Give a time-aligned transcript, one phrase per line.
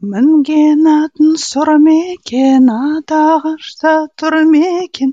[0.00, 5.12] мінген атын сұр мекен атағашта тұр мекен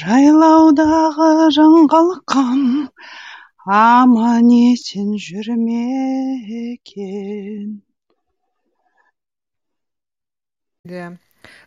[0.00, 2.60] жайлаудағы жаңғалқам
[3.66, 7.00] аман есен жүр мекен
[10.82, 11.18] Да.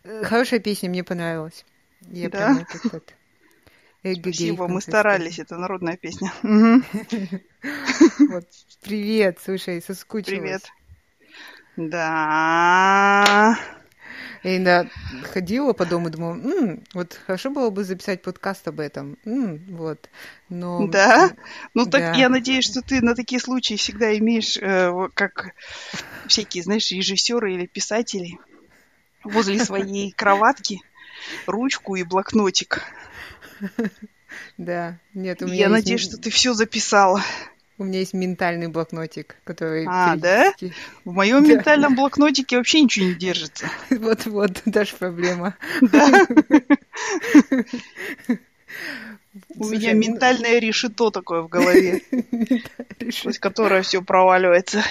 [0.02, 1.64] Э, Хорошая песня, мне понравилась.
[2.10, 2.38] Я Да?
[2.38, 3.14] прям этот
[4.20, 6.32] Спасибо, мы старались, это народная песня.
[8.28, 8.44] Вот.
[8.82, 10.40] Привет, слушай, соскучилась.
[10.40, 10.62] Привет.
[11.76, 13.58] Да.
[14.42, 14.90] Я иногда
[15.32, 19.16] ходила по дому, думала, «М, вот хорошо было бы записать подкаст об этом.
[19.24, 20.10] М, вот.
[20.50, 21.32] Но Да?
[21.72, 22.12] Ну так да.
[22.12, 25.54] я надеюсь, что ты на такие случаи всегда имеешь, э, как
[26.26, 28.38] всякие, знаешь, режиссеры или писатели
[29.24, 30.80] возле своей кроватки
[31.46, 32.82] ручку и блокнотик.
[34.58, 37.22] да, нет, у меня Я надеюсь, что ты все записала.
[37.78, 40.52] У меня есть ментальный блокнотик, который А, да?
[41.04, 41.54] В моем Да.
[41.54, 43.68] ментальном блокнотике вообще ничего не держится.
[43.90, 45.56] Вот-вот, даже проблема.
[45.80, 46.26] Да.
[49.56, 52.02] У меня ну, ментальное решето такое в голове,
[53.12, 54.82] сквозь которое все проваливается.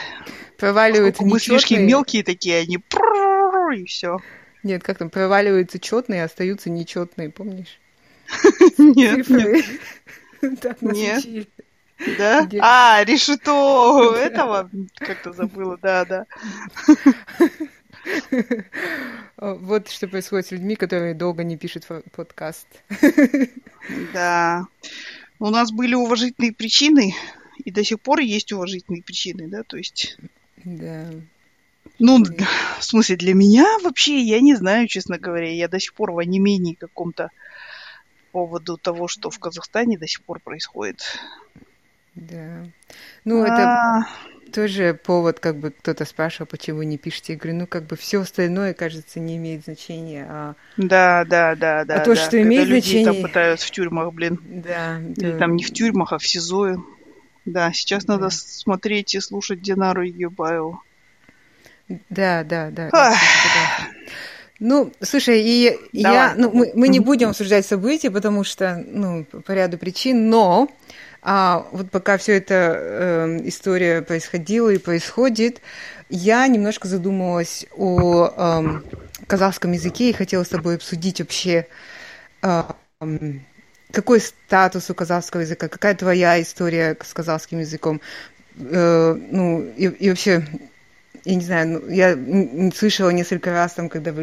[0.58, 1.88] проваливаются Поскольку мыслишки нечетные.
[1.88, 4.20] мелкие такие, они и все.
[4.64, 7.80] Нет, как там, проваливаются четные, остаются нечетные, помнишь?
[8.78, 9.66] Нет, нет.
[10.62, 11.48] Так нас учили.
[12.18, 12.48] Да?
[12.60, 16.26] А, решето этого как-то забыла, да, да.
[19.38, 22.68] Вот что происходит с людьми, которые долго не пишут подкаст.
[24.14, 24.66] Да.
[25.40, 27.16] У нас были уважительные причины,
[27.64, 30.18] и до сих пор есть уважительные причины, да, то есть,
[30.64, 31.10] Да.
[32.00, 32.24] ну,
[32.80, 36.20] в смысле, для меня вообще, я не знаю, честно говоря, я до сих пор в
[36.20, 37.30] онемении каком-то
[38.32, 41.20] по поводу того, что в Казахстане до сих пор происходит.
[42.16, 42.66] Да.
[43.26, 44.02] Ну, это А,
[44.54, 47.34] тоже повод, как бы кто-то спрашивал, почему не пишете.
[47.34, 50.28] Я говорю, ну, как бы все остальное, кажется, не имеет значения.
[50.30, 52.00] А, Да, да, да, да.
[52.00, 52.16] то, да.
[52.16, 54.40] что Когда имеет людей там значение- пытают в тюрьмах, блин.
[54.44, 55.38] да, Или да.
[55.40, 56.84] там не в тюрьмах, а в СИЗО.
[57.46, 58.30] Да, сейчас надо Да.
[58.30, 60.82] смотреть и слушать Динару Егибаеву.
[62.10, 63.14] Да, да, да.
[64.60, 66.14] Ну, слушай, и Давай.
[66.18, 70.70] я, ну, мы, мы не будем обсуждать события, потому что, ну, по ряду причин, но
[71.24, 75.62] а, вот пока все эта э, история происходила и происходит,
[76.10, 78.84] я немножко задумалась о эм,
[79.28, 81.68] казахском языке и хотела с тобой обсудить вообще,
[82.42, 82.64] э,
[83.92, 88.02] какой статус у казахского языка, какая твоя история с казахским языком,
[88.60, 90.46] Э, ну, и, и вообще
[91.26, 92.18] я не знаю, ну, я
[92.76, 94.14] слышала несколько раз, там, когда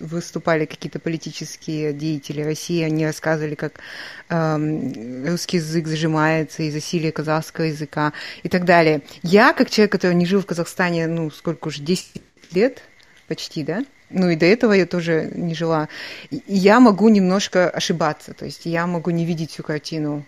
[0.00, 3.80] выступали какие-то политические деятели России, они рассказывали, как
[4.28, 9.02] эм, русский язык зажимается из-за засилия казахского языка и так далее.
[9.22, 12.22] Я, как человек, который не жил в Казахстане, ну, сколько уже, 10
[12.52, 12.82] лет
[13.26, 13.84] почти, да?
[14.10, 15.88] Ну и до этого я тоже не жила.
[16.30, 20.24] Я могу немножко ошибаться, то есть я могу не видеть всю картину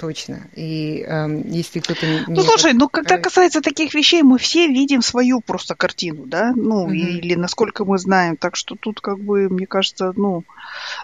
[0.00, 0.48] точно.
[0.56, 2.06] И эм, если кто-то...
[2.06, 6.52] не- Ну, слушай, ну, когда касается таких вещей, мы все видим свою просто картину, да?
[6.56, 6.94] Ну, Мгм.
[6.94, 8.36] или насколько мы знаем.
[8.36, 10.44] Так что тут, как бы, мне кажется, ну,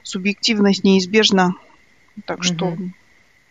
[0.03, 1.55] субъективность неизбежна.
[2.25, 2.95] Так что Мгм.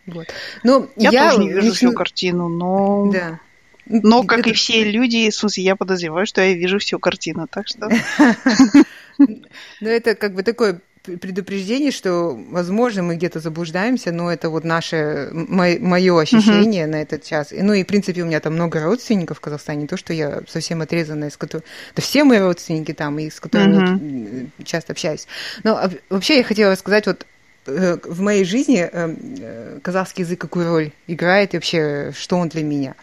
[0.07, 0.27] Вот.
[0.63, 3.11] Ну, я, тоже не вижу всю картину, но...
[3.11, 3.39] Да.
[3.87, 7.47] Но, как Это- и все люди, в смысле, я подозреваю, что я вижу всю картину.
[7.47, 7.89] Так что...
[9.17, 15.29] Но это как бы такое предупреждение, что, возможно, мы где-то заблуждаемся, но это вот наше,
[15.31, 17.51] мое ощущение на этот час.
[17.51, 20.13] И, ну и, в принципе, у меня там много родственников в Казахстане, не то, что
[20.13, 21.63] я совсем отрезанная, с которой...
[21.95, 25.27] Да все мои родственники там, и с которыми вот, м, часто общаюсь.
[25.63, 27.25] Но а, вообще я хотела сказать, вот
[27.65, 32.63] в моей жизни э, э, казахский язык какую роль играет и вообще, что он для
[32.63, 32.95] меня.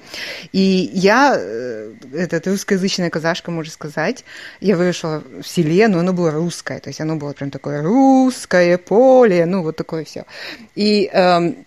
[0.52, 4.24] И я, э, этот русскоязычная казашка, можно сказать,
[4.60, 8.78] я выросла в селе, но оно было русское, то есть оно было прям такое русское
[8.78, 10.26] поле, ну вот такое все.
[10.74, 11.64] И эм,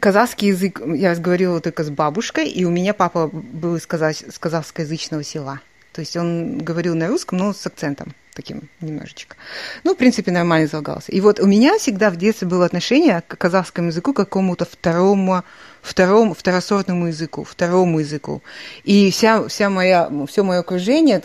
[0.00, 5.22] казахский язык я разговаривала только с бабушкой, и у меня папа был из, с казахскоязычного
[5.22, 5.60] села.
[5.92, 9.36] То есть он говорил на русском, но с акцентом таким немножечко.
[9.84, 11.12] Ну, в принципе, нормально излагался.
[11.12, 15.44] И вот у меня всегда в детстве было отношение к казахскому языку к какому-то второму,
[15.82, 18.40] второму, второсортному языку, второму языку.
[18.84, 21.22] И вся, вся моя, все мое окружение,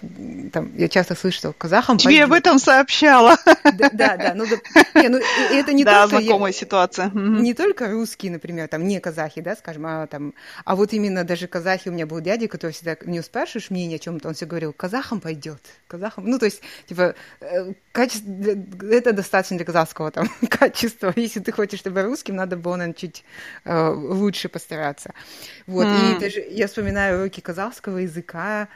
[0.51, 1.97] там, я часто слышу, что казахам...
[1.97, 2.47] Тебе об пойдёт.
[2.47, 3.37] этом сообщала.
[3.63, 4.33] Да, да, да.
[4.35, 5.19] Ну, да, не, ну,
[5.51, 6.17] это не Да, только...
[6.17, 7.07] я- знакомая ситуация.
[7.07, 7.43] Мгм.
[7.43, 10.33] не только русские, например, там не казахи, да, скажем, а там,
[10.65, 13.99] а вот именно даже казахи, у меня был дядя, который всегда не спрашиваешь мнение о
[13.99, 18.27] чем-то, он все говорил, казахам пойдет, казахам, ну то есть типа э, качество,
[18.89, 23.23] это достаточно для казахского там качества, если ты хочешь, чтобы русским, надо было, наверное, чуть
[23.65, 25.13] э, лучше постараться,
[25.65, 26.17] вот, М.
[26.17, 28.67] и даже я вспоминаю уроки казахского языка,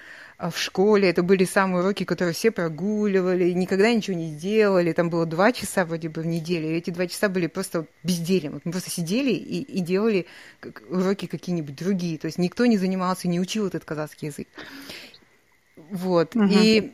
[0.49, 5.25] в школе, это были самые уроки, которые все прогуливали, никогда ничего не делали, там было
[5.25, 8.89] два часа вроде бы в неделю, и эти два часа были просто бездельем, мы просто
[8.89, 10.25] сидели и, и делали
[10.89, 14.47] уроки какие-нибудь другие, то есть никто не занимался, не учил этот казахский язык.
[15.75, 16.45] Вот, угу.
[16.49, 16.91] и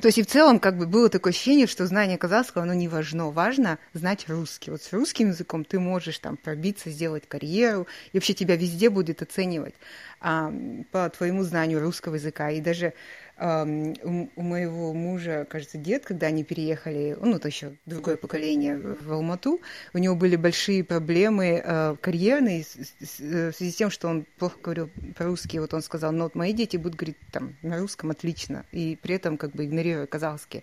[0.00, 2.88] то есть и в целом как бы было такое ощущение, что знание казахского, оно не
[2.88, 3.30] важно.
[3.30, 4.70] Важно знать русский.
[4.70, 9.20] Вот с русским языком ты можешь там пробиться, сделать карьеру, и вообще тебя везде будет
[9.20, 9.74] оценивать
[10.20, 10.50] а,
[10.92, 12.50] по твоему знанию русского языка.
[12.50, 12.94] И даже
[13.42, 19.60] у моего мужа, кажется, дед, когда они переехали, ну, то еще другое поколение в Алмату,
[19.92, 24.58] у него были большие проблемы э, карьерные э, в связи с тем, что он плохо
[24.62, 25.58] говорил по-русски.
[25.58, 29.16] Вот он сказал, ну, вот мои дети будут говорить там на русском отлично, и при
[29.16, 30.62] этом как бы игнорируя казахский.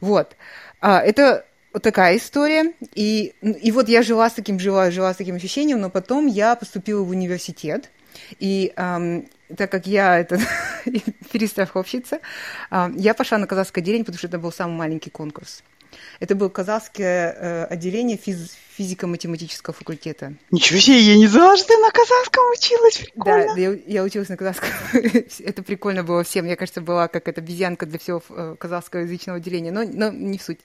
[0.00, 0.34] Вот.
[0.80, 1.44] А, это
[1.74, 2.72] вот такая история.
[2.94, 6.56] И, и вот я жила с таким, жила, жила с таким ощущением, но потом я
[6.56, 7.90] поступила в университет,
[8.38, 10.38] и эм, так как я это
[11.32, 12.20] перестраховщица,
[12.70, 15.62] эм, я пошла на казахское отделение, потому что это был самый маленький конкурс.
[16.20, 20.34] Это было казахское э, отделение физ физико-математического факультета.
[20.52, 23.54] Ничего себе, я не знала, что ты на казахском училась, прикольно.
[23.54, 24.70] Да, я, я училась на казахском.
[24.92, 26.46] это прикольно было всем.
[26.46, 30.38] Я, кажется, была как эта обезьянка для всего э, казахского язычного отделения, но, но не
[30.38, 30.60] в суть.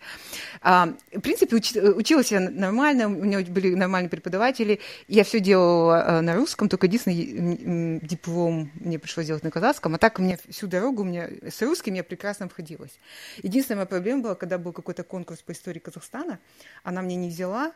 [0.62, 4.80] А, в принципе, уч, училась я нормально, у меня были нормальные преподаватели.
[5.07, 9.98] Я все делала э, на русском, только единственный диплом мне пришлось делать на казахском, а
[9.98, 13.00] так у меня всю дорогу меня с русским я прекрасно обходилась.
[13.42, 16.38] Единственная моя проблема была, когда был какой-то конкурс по истории Казахстана,
[16.83, 17.71] она мне не взяла,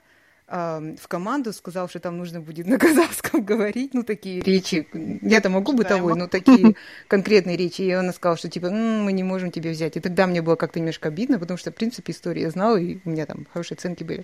[0.47, 4.87] в команду, сказал, что там нужно будет на казахском говорить, ну, такие речи.
[5.21, 6.75] Я-то могу бытовой, но такие
[7.09, 7.81] конкретные речи.
[7.81, 9.97] И она сказала, что, типа, мы не можем тебя взять.
[9.97, 12.99] И тогда мне было как-то немножко обидно, потому что, в принципе, историю я знала, и
[13.03, 14.23] у меня там хорошие оценки были.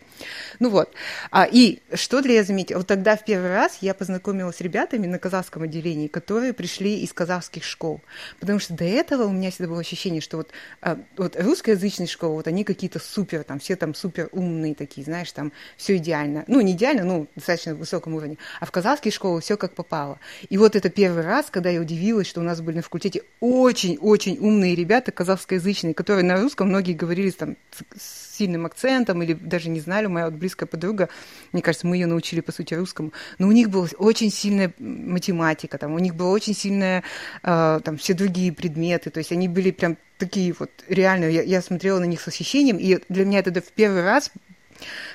[0.59, 0.93] Ну вот.
[1.29, 2.77] А, и что для я заметила?
[2.77, 7.11] Вот тогда в первый раз я познакомилась с ребятами на казахском отделении, которые пришли из
[7.11, 7.99] казахских школ.
[8.39, 12.35] Потому что до этого у меня всегда было ощущение, что вот, а, вот русскоязычные школы,
[12.35, 16.43] вот они какие-то супер, там, все там супер умные такие, знаешь, там, все идеально идеально.
[16.47, 18.37] Ну, не идеально, ну, достаточно высоком уровне.
[18.59, 20.19] А в казахские школы все как попало.
[20.49, 24.37] И вот это первый раз, когда я удивилась, что у нас были на факультете очень-очень
[24.39, 27.57] умные ребята казахскоязычные, которые на русском многие говорили там
[27.95, 30.07] с сильным акцентом или даже не знали.
[30.07, 31.09] Моя вот близкая подруга,
[31.51, 33.13] мне кажется, мы ее научили, по сути, русскому.
[33.37, 37.03] Но у них была очень сильная математика, там, у них была очень сильная,
[37.43, 39.09] э, там, все другие предметы.
[39.09, 42.77] То есть они были прям такие вот реально, я, я смотрела на них с восхищением,
[42.77, 44.31] и для меня это в первый раз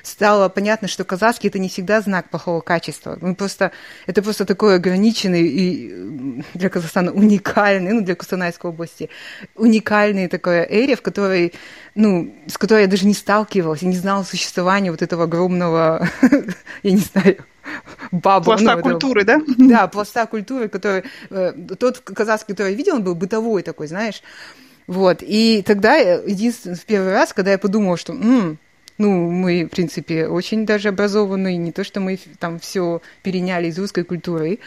[0.03, 3.19] стало понятно, что казахский это не всегда знак плохого качества.
[3.21, 3.73] Мы просто,
[4.07, 9.11] это просто такой ограниченный и для Казахстана уникальный, ну, для Кустанайской области,
[9.55, 11.55] уникальный такой эре, в которой,
[11.95, 16.09] ну, с которой я даже не сталкивалась, я не знала существования вот этого огромного,
[16.83, 17.45] я не знаю,
[18.13, 18.47] бабу.
[18.47, 19.41] Пласта ну, культуры, да?
[19.59, 24.23] Да, пласта культуры, который, э, тот казахский, который я видела, он был бытовой такой, знаешь,
[24.87, 28.59] вот, и тогда, единственный, в первый раз, когда я подумала, что, м-м,
[28.99, 33.79] ну, мы, в принципе, очень даже образованные, не то, что мы там все переняли из
[33.79, 34.59] русской культуры.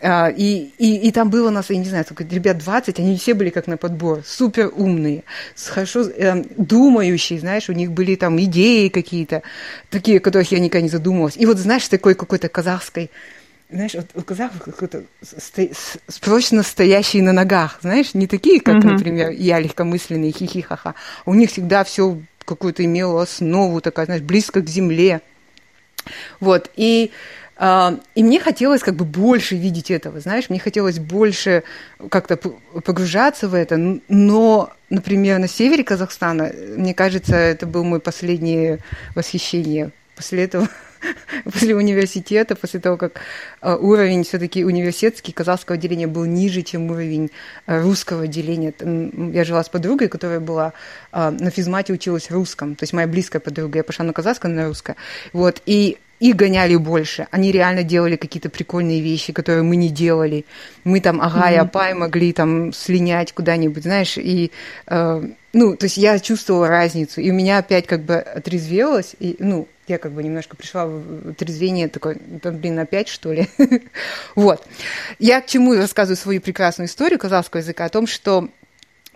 [0.00, 3.16] А, и, и, и там было у нас, я не знаю, сколько, ребят 20, они
[3.16, 5.24] все были как на подбор, супер умные,
[5.56, 9.42] хорошо э, думающие, знаешь, у них были там идеи какие-то,
[9.90, 11.36] такие, о которых я никогда не задумывалась.
[11.36, 13.10] И вот, знаешь, такой какой-то казахской,
[13.70, 15.02] знаешь, вот у казахов какой-то
[16.06, 18.92] спрочно стоящие на ногах, знаешь, не такие, как, uh-huh.
[18.92, 20.94] например, я легкомысленный, хихихаха.
[21.26, 22.18] У них всегда все
[22.48, 25.20] какую-то имела основу, такая, знаешь, близко к земле.
[26.40, 27.12] Вот, и,
[27.58, 31.62] э, и мне хотелось как бы больше видеть этого, знаешь, мне хотелось больше
[32.10, 38.78] как-то погружаться в это, но, например, на севере Казахстана, мне кажется, это был мой последнее
[39.14, 39.90] восхищение.
[40.16, 40.68] После этого
[41.44, 43.20] после университета, после того, как
[43.62, 47.30] э, уровень все-таки университетский казахского отделения был ниже, чем уровень
[47.66, 48.72] э, русского отделения.
[49.32, 50.72] Я жила с подругой, которая была
[51.12, 54.66] э, на физмате училась русском, то есть моя близкая подруга, я пошла на казахское, на
[54.66, 54.96] русское.
[55.32, 57.28] Вот, и их гоняли больше.
[57.30, 60.44] Они реально делали какие-то прикольные вещи, которые мы не делали.
[60.84, 64.50] Мы там, ага, и апай могли там слинять куда-нибудь, знаешь, и
[64.88, 69.36] э, ну, то есть я чувствовала разницу, и у меня опять как бы отрезвелось, и,
[69.38, 73.48] ну, я как бы немножко пришла в трезвение, такой, блин, опять что ли?
[74.34, 74.66] вот.
[75.18, 78.48] Я к чему рассказываю свою прекрасную историю казахского языка, о том, что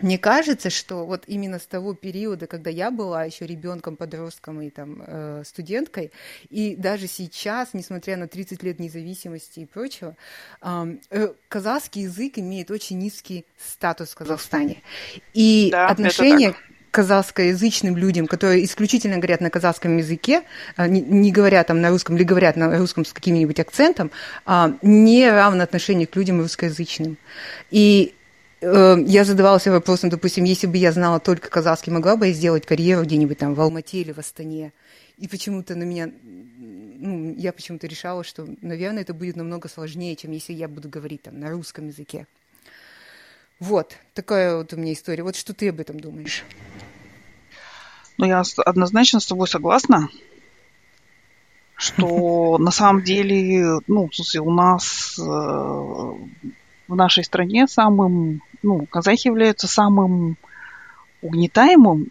[0.03, 4.69] мне кажется, что вот именно с того периода, когда я была еще ребенком, подростком и
[4.69, 6.11] там э, студенткой,
[6.49, 10.17] и даже сейчас, несмотря на 30 лет независимости и прочего,
[10.61, 14.81] э, казахский язык имеет очень низкий статус в Казахстане.
[15.33, 16.53] И да, отношение
[16.93, 20.43] казахскоязычным людям, которые исключительно говорят на казахском языке,
[20.75, 24.11] а, не, говорят там на русском или говорят на русском с каким-нибудь акцентом,
[24.45, 27.17] а, не равно отношение к людям русскоязычным.
[27.71, 28.13] И
[28.61, 32.67] э, я задавался вопросом, допустим, если бы я знала только казахский, могла бы я сделать
[32.67, 34.71] карьеру где-нибудь там в Алмате или в Астане?
[35.17, 40.29] И почему-то на меня, ну, я почему-то решала, что, наверное, это будет намного сложнее, чем
[40.29, 42.27] если я буду говорить там на русском языке.
[43.63, 45.23] Вот, такая вот у меня история.
[45.23, 46.43] Вот что ты об этом думаешь?
[48.17, 50.09] Ну, я однозначно с тобой согласна,
[51.77, 58.85] что на самом деле, ну, в смысле, у нас э, в нашей стране самым, ну,
[58.85, 60.35] казахи являются самым
[61.21, 62.05] угнетаемым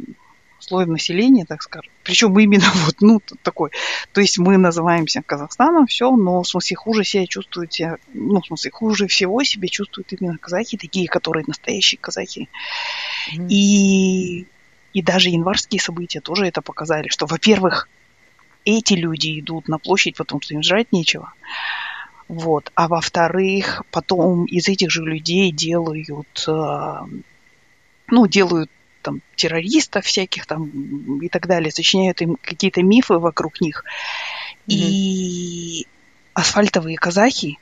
[0.62, 1.92] слоем населения, так скажем.
[2.02, 3.70] Причем именно вот, ну, такой.
[4.12, 8.46] То есть мы называемся Казахстаном, все, но в смысле хуже себя чувствуют себя, ну, в
[8.46, 12.48] смысле хуже всего себя чувствуют именно казахи, такие, которые настоящие казахи.
[13.34, 13.48] Mm-hmm.
[13.48, 14.46] И,
[14.92, 17.88] и даже январские события тоже это показали, что, во-первых,
[18.64, 21.32] эти люди идут на площадь, потому что им жрать нечего.
[22.28, 22.70] Вот.
[22.74, 26.94] А во-вторых, потом из этих же людей делают, э,
[28.08, 28.70] ну, делают
[29.02, 33.84] там террористов всяких там и так далее, сочиняют им какие-то мифы вокруг них.
[34.66, 34.74] Mm-hmm.
[34.74, 35.86] И
[36.34, 37.58] асфальтовые казахи,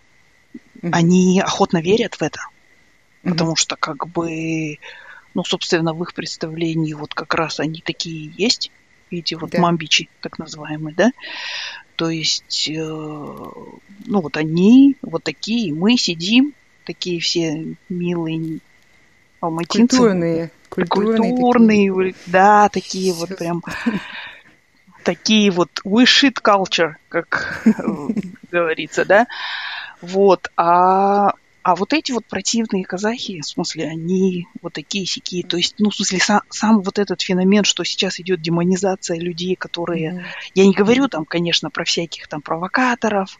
[0.54, 0.90] mm-hmm.
[0.92, 3.30] они охотно верят в это, mm-hmm.
[3.30, 4.78] потому что как бы,
[5.34, 8.70] ну, собственно, в их представлении вот как раз они такие есть,
[9.10, 9.60] эти вот да.
[9.60, 11.10] мамбичи, так называемые, да.
[11.96, 16.54] То есть, э, ну вот они вот такие, мы сидим,
[16.84, 18.60] такие все милые
[19.40, 19.96] алматинцы.
[19.96, 20.50] Культурные.
[20.68, 22.14] Культурные, культурные такие.
[22.26, 23.62] да, такие вот прям
[25.04, 27.64] такие вот we shit culture, как
[28.50, 29.26] говорится, да.
[30.00, 31.32] Вот, а
[31.62, 35.44] а вот эти вот противные казахи, в смысле, они вот такие сякие.
[35.44, 39.56] То есть, ну, в смысле, сам, сам вот этот феномен, что сейчас идет демонизация людей,
[39.56, 40.12] которые...
[40.12, 40.50] Mm-hmm.
[40.54, 43.38] Я не говорю там, конечно, про всяких там провокаторов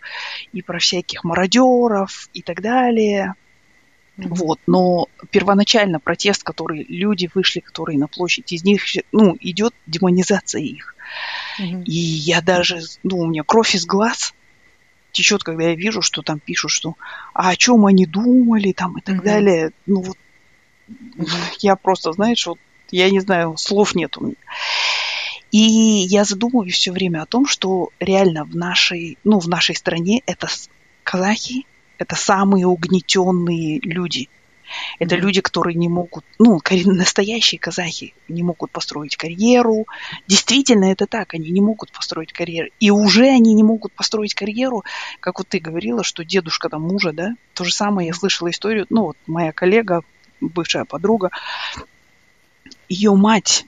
[0.52, 3.34] и про всяких мародеров и так далее.
[4.28, 10.62] Вот, но первоначально протест, который люди вышли, которые на площадь, из них, ну, идет демонизация
[10.62, 10.94] их.
[11.60, 11.84] Mm-hmm.
[11.84, 14.34] И я даже, ну, у меня кровь из глаз
[15.12, 16.94] течет, когда я вижу, что там пишут, что
[17.34, 19.24] а о чем они думали, там и так mm-hmm.
[19.24, 19.72] далее.
[19.86, 20.16] Ну вот
[20.88, 21.56] mm-hmm.
[21.60, 22.58] я просто, знаешь, вот
[22.90, 24.36] я не знаю, слов нет у меня.
[25.50, 30.22] И я задумываюсь все время о том, что реально в нашей, ну, в нашей стране
[30.26, 30.46] это
[31.02, 31.66] казахи,
[32.00, 34.28] это самые угнетенные люди.
[34.98, 35.18] Это mm-hmm.
[35.18, 39.86] люди, которые не могут, ну, настоящие казахи не могут построить карьеру.
[40.26, 42.70] Действительно, это так, они не могут построить карьеру.
[42.80, 44.84] И уже они не могут построить карьеру,
[45.20, 48.86] как вот ты говорила, что дедушка там мужа, да, то же самое я слышала историю,
[48.88, 50.02] ну, вот моя коллега,
[50.40, 51.30] бывшая подруга,
[52.88, 53.66] ее мать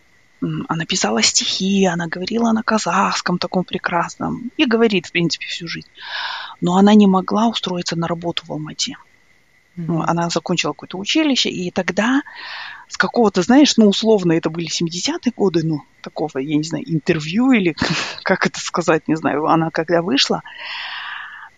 [0.69, 5.89] она писала стихи, она говорила на казахском таком прекрасном и говорит, в принципе, всю жизнь.
[6.63, 8.97] Но она не могла устроиться на работу в Алмате.
[9.77, 10.05] Mm-hmm.
[10.07, 12.23] Она закончила какое-то училище, и тогда
[12.89, 17.53] с какого-то, знаешь, ну, условно, это были 70-е годы, ну, такого, я не знаю, интервью
[17.53, 17.75] или
[18.23, 20.43] как это сказать, не знаю, она когда вышла,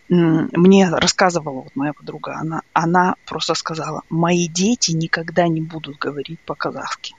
[0.07, 6.39] мне рассказывала вот моя подруга, она, она просто сказала, мои дети никогда не будут говорить
[6.41, 7.15] по-казахски.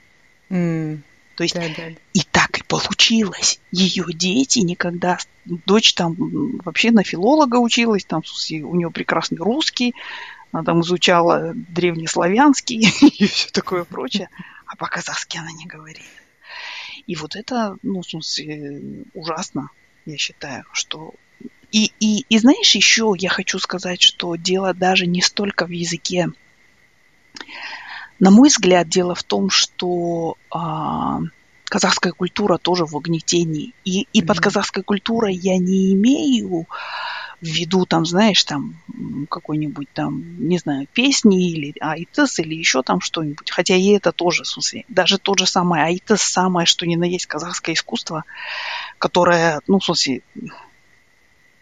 [0.49, 0.99] Mm.
[1.37, 1.89] То есть да, да.
[2.13, 3.59] и так и получилось.
[3.71, 5.19] Ее дети никогда...
[5.45, 6.15] Дочь там
[6.65, 9.93] вообще на филолога училась, там у нее прекрасный русский,
[10.51, 12.87] она там изучала древнеславянский
[13.19, 14.29] и все такое прочее,
[14.65, 16.09] а по-казахски она не говорит.
[17.05, 19.69] И вот это, ну, в смысле, ужасно,
[20.05, 21.13] я считаю, что...
[21.71, 26.29] И, и, и знаешь, еще я хочу сказать, что дело даже не столько в языке,
[28.19, 31.19] на мой взгляд, дело в том, что а,
[31.65, 33.73] казахская культура тоже в угнетении.
[33.85, 34.25] И, и mm-hmm.
[34.25, 36.65] под казахской культурой я не имею
[37.39, 38.75] в виду, там, знаешь, там,
[39.29, 43.51] какой-нибудь там, не знаю, песни или айтыс, или еще там что-нибудь.
[43.51, 47.03] Хотя и это тоже, в смысле, даже тот же самый айтыс, самое, что ни на
[47.03, 48.23] есть казахское искусство,
[48.97, 50.23] которое, ну, в смысле,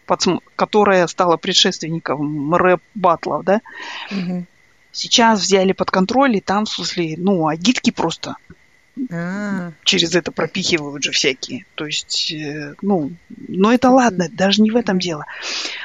[0.06, 3.60] под, которое стало предшественником рэп-батлов, да,
[4.10, 4.46] mm-hmm
[4.96, 8.36] сейчас взяли под контроль, и там, в смысле, ну, агитки просто
[9.12, 9.72] а.
[9.84, 11.66] через это пропихивают же всякие.
[11.74, 15.26] То есть, э, ну, но это ладно, даже не в этом дело.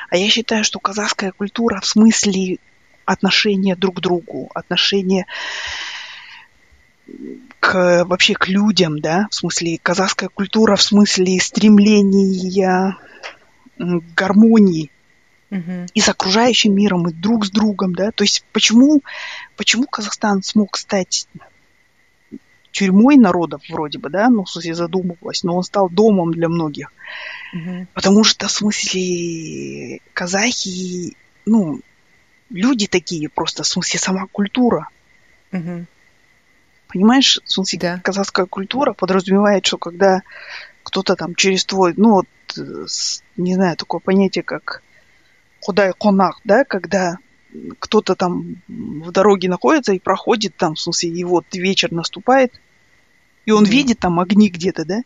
[0.10, 2.58] А я считаю, что казахская культура в смысле
[3.06, 5.26] отношения друг к другу, отношения
[7.60, 12.96] к, вообще к людям, да, в смысле казахская культура, в смысле стремления
[13.78, 14.90] к гармонии
[15.52, 15.86] угу.
[15.94, 18.12] и с окружающим миром, и друг с другом, да.
[18.12, 19.02] То есть почему,
[19.58, 21.28] почему Казахстан смог стать
[22.72, 26.94] тюрьмой народов вроде бы, да, ну, в смысле, задумывалась, но он стал домом для многих.
[27.54, 27.88] Угу.
[27.94, 31.82] Потому что, в смысле, казахи, ну,
[32.50, 34.88] люди такие просто, в смысле, сама культура.
[35.52, 35.86] Угу.
[36.88, 38.00] Понимаешь, в смысле, Да.
[38.04, 40.22] казахская культура подразумевает, что когда
[40.84, 42.28] кто-то там через твой, ну вот,
[42.58, 42.86] э,
[43.38, 44.82] не знаю, такое понятие, как
[45.62, 47.18] худай конах, да, когда
[47.80, 52.52] кто-то там в дороге находится и проходит там, в смысле, и вот вечер наступает,
[53.46, 53.72] и он Мгм.
[53.72, 55.00] видит там огни где-то, да,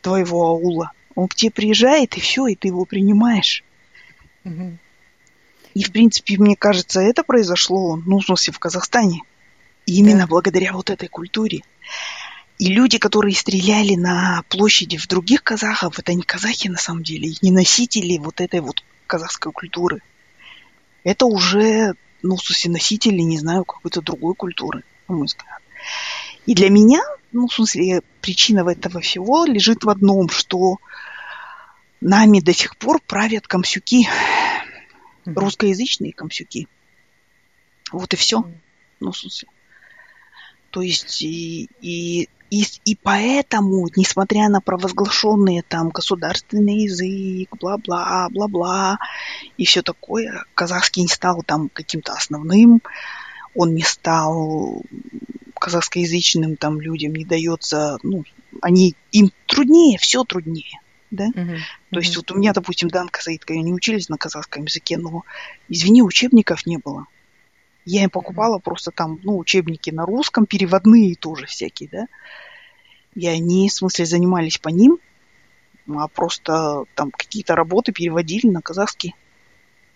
[0.00, 0.92] твоего аула.
[1.14, 3.64] Он к тебе приезжает, и все, и ты его принимаешь.
[4.44, 4.78] Мгм.
[5.74, 9.22] И, в принципе, мне кажется, это произошло, ну, в смысле, в Казахстане.
[9.86, 10.26] И именно Да.
[10.26, 11.60] благодаря вот этой культуре.
[12.60, 17.30] И люди, которые стреляли на площади в других казахов, это не казахи на самом деле,
[17.30, 20.02] и не носители вот этой вот казахской культуры.
[21.02, 25.62] Это уже, ну, в смысле, носители, не знаю, какой-то другой культуры, на мой взгляд.
[26.44, 27.00] И для меня,
[27.32, 30.76] ну, в смысле, причина этого всего лежит в одном, что
[32.02, 34.06] нами до сих пор правят комсюки,
[35.24, 35.38] Мгм.
[35.38, 36.68] русскоязычные комсюки.
[37.90, 38.40] Вот и все.
[38.40, 38.60] Мгм.
[39.00, 39.48] Ну, в смысле.
[40.70, 48.98] То есть и, и, и, и поэтому, несмотря на провозглашенные там государственный язык, бла-бла, бла-бла,
[49.56, 52.82] и все такое, казахский не стал там каким-то основным,
[53.54, 54.82] он не стал
[55.54, 58.24] казахскоязычным там людям не дается, ну,
[58.62, 60.80] они, им труднее, все труднее,
[61.10, 61.26] да?
[61.28, 61.58] Мгм.
[61.92, 65.24] То есть вот у меня, допустим, Данка Саидка, они учились на казахском языке, но,
[65.68, 67.06] извини, учебников не было.
[67.90, 72.06] Я им покупала просто там, ну, учебники на русском, переводные тоже всякие, да.
[73.16, 75.00] И они, в смысле, занимались по ним,
[75.88, 79.16] а просто там какие-то работы переводили на казахский.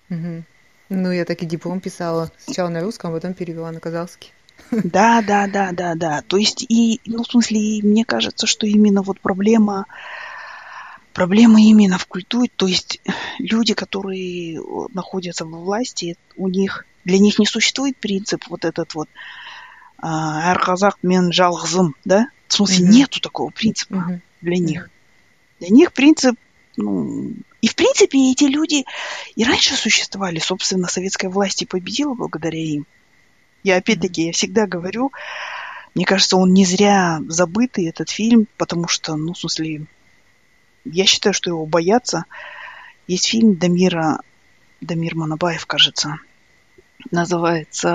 [0.08, 0.44] Мгм.
[0.88, 2.32] Ну, я так и диплом писала.
[2.38, 4.32] Сначала на русском, а потом перевела на казахский.
[4.72, 6.22] Да, да, да, да, да.
[6.26, 9.86] То есть и, ну, в смысле, и мне кажется, что именно вот проблема,
[11.12, 13.00] проблема именно в культуре, то есть
[13.38, 14.60] люди, которые э,
[14.92, 19.08] находятся во власти, у них, для них не существует принцип вот этот вот
[19.98, 22.26] а, «Әр қазақ мен жалғызым», да?
[22.48, 22.94] В смысле, Мгм.
[22.94, 24.22] нету такого принципа Мгм.
[24.42, 24.90] для них.
[25.60, 26.36] Для них принцип,
[26.76, 28.84] ну, и в принципе эти люди
[29.36, 32.86] и раньше существовали, собственно, советская власть и победила благодаря им.
[33.62, 35.10] Я опять-таки, я всегда говорю,
[35.94, 39.86] мне кажется, он не зря забытый, этот фильм, потому что, ну, в смысле,
[40.84, 42.24] я считаю, что его боятся.
[43.06, 44.18] Есть фильм Дамира,
[44.80, 46.18] Дамир Манабаев, кажется,
[47.10, 47.88] называется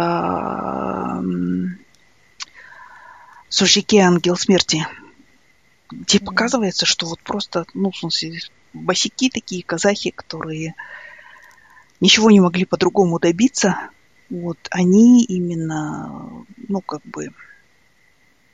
[1.22, 1.80] м,
[3.50, 4.86] «Сужике ангел смерти»,
[5.92, 8.40] где показывается, что вот просто, ну, в смысле,
[8.74, 10.76] босики такие, казахи, которые
[12.00, 13.76] ничего не могли по-другому добиться,
[14.30, 17.30] вот, они именно, ну, как бы,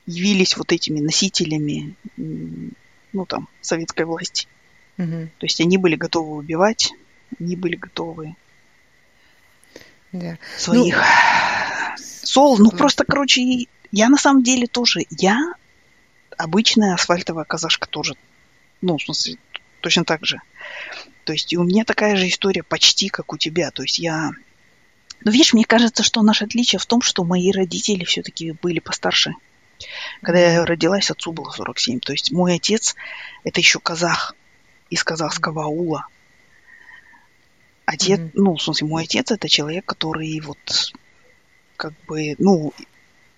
[0.06, 4.48] явились вот этими носителями, ну, там, советской власти.
[4.96, 5.28] Мгм.
[5.38, 6.94] То есть они были готовы убивать,
[7.38, 8.34] они были готовы
[10.18, 10.38] Да.
[10.58, 10.96] своих
[12.26, 12.58] сол.
[12.58, 15.38] Ну, просто, короче, я на самом деле тоже, я
[16.36, 18.14] обычная асфальтовая казашка тоже.
[18.82, 19.38] Ну, в смысле,
[19.80, 20.40] точно так же.
[21.24, 23.70] То есть и у меня такая же история почти, как у тебя.
[23.70, 24.30] То есть я...
[25.24, 29.32] Ну, видишь, мне кажется, что наше отличие в том, что мои родители все-таки были постарше.
[30.22, 32.00] Когда я родилась, отцу было 47.
[32.00, 32.94] То есть мой отец–
[33.44, 34.34] это еще казах
[34.90, 36.06] из казахского аула.
[37.86, 38.30] Отец, Мгм.
[38.34, 40.58] ну, в смысле, мой отец– это человек, который вот
[41.76, 42.72] как бы, ну,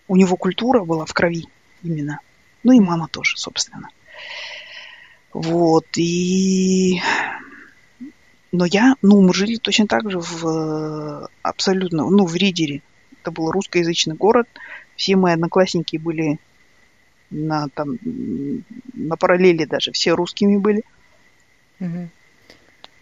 [0.09, 1.47] у него культура была в крови
[1.83, 2.21] именно.
[2.65, 3.91] Ну и мама тоже, собственно.
[5.35, 7.01] Вот, и...
[8.51, 12.81] Но я, ну, мы жили точно так же в абсолютно, ну, в Ридере.
[13.21, 14.49] Это был русскоязычный город.
[14.97, 16.39] Все мои одноклассники были
[17.29, 17.99] на, там,
[18.95, 19.93] на параллели даже.
[19.93, 20.83] Все русскими были.
[21.79, 22.11] Мгм.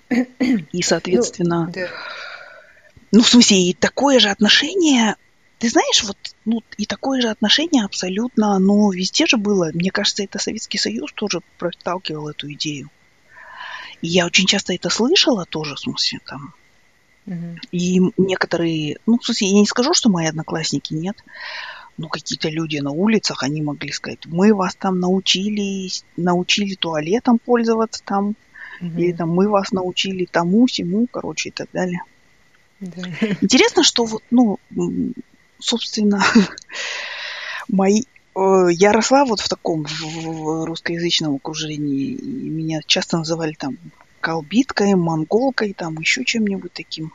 [0.09, 1.71] И, соответственно...
[1.75, 1.89] Да.
[3.13, 5.17] Ну, в смысле, и такое же отношение,
[5.59, 9.71] ты знаешь, вот, ну, и такое же отношение абсолютно, оно везде же было.
[9.73, 12.91] Мне кажется, это Советский Союз тоже проталкивал эту идею.
[14.03, 16.55] И я очень часто это слышала тоже, в смысле, там.
[17.73, 21.17] И некоторые, ну, в смысле, я не скажу, что мои одноклассники нет,
[21.97, 28.03] но какие-то люди на улицах, они могли сказать, мы вас там научили, научили туалетом пользоваться
[28.05, 28.37] там,
[28.81, 28.99] Мгм.
[28.99, 32.01] или там мы вас научили тому, сему, короче, и так далее.
[32.81, 33.03] Да.
[33.41, 34.59] Интересно, что вот, ну,
[35.59, 36.23] собственно,
[37.69, 38.03] мои...
[38.35, 43.79] э, Я росла вот в таком в- русскоязычном окружении, и меня часто называли там
[44.21, 47.13] колбиткой, монголкой, там еще чем-нибудь таким.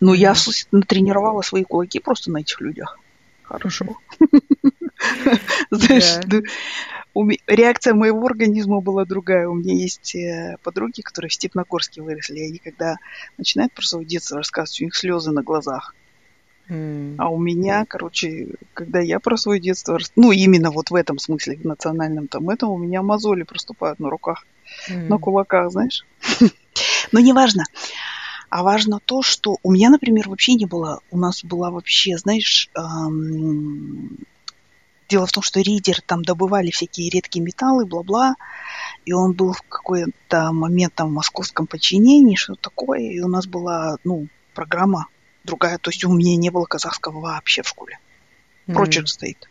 [0.00, 2.98] Но я в смысле, натренировала свои кулаки просто на этих людях.
[3.42, 3.86] Хорошо.
[5.70, 6.20] Знаешь,
[7.46, 9.48] реакция моего организма была другая.
[9.48, 12.96] У меня есть э, подруги, которые в Степногорске выросли, и они когда
[13.38, 15.94] начинают про свое детство рассказывать, у них слезы на глазах.
[16.68, 17.16] Mm.
[17.18, 21.56] А у меня, короче, когда я про свое детство, ну, именно вот в этом смысле,
[21.56, 24.46] в национальном там этом, у меня мозоли проступают на руках,
[24.88, 25.08] mm.
[25.08, 26.06] на кулаках, знаешь.
[27.12, 27.64] Но неважно.
[28.48, 32.68] А важно то, что у меня, например, вообще не было, у нас была вообще, знаешь,
[32.74, 34.18] эм,
[35.12, 38.34] дело в том, что ридер там добывали всякие редкие металлы, бла-бла,
[39.04, 43.46] и он был в какой-то момент там в московском подчинении, что такое, и у нас
[43.46, 45.08] была, ну, программа
[45.44, 47.98] другая, то есть у меня не было казахского вообще в школе.
[48.66, 49.08] Прочерк mm-hmm.
[49.08, 49.48] стоит.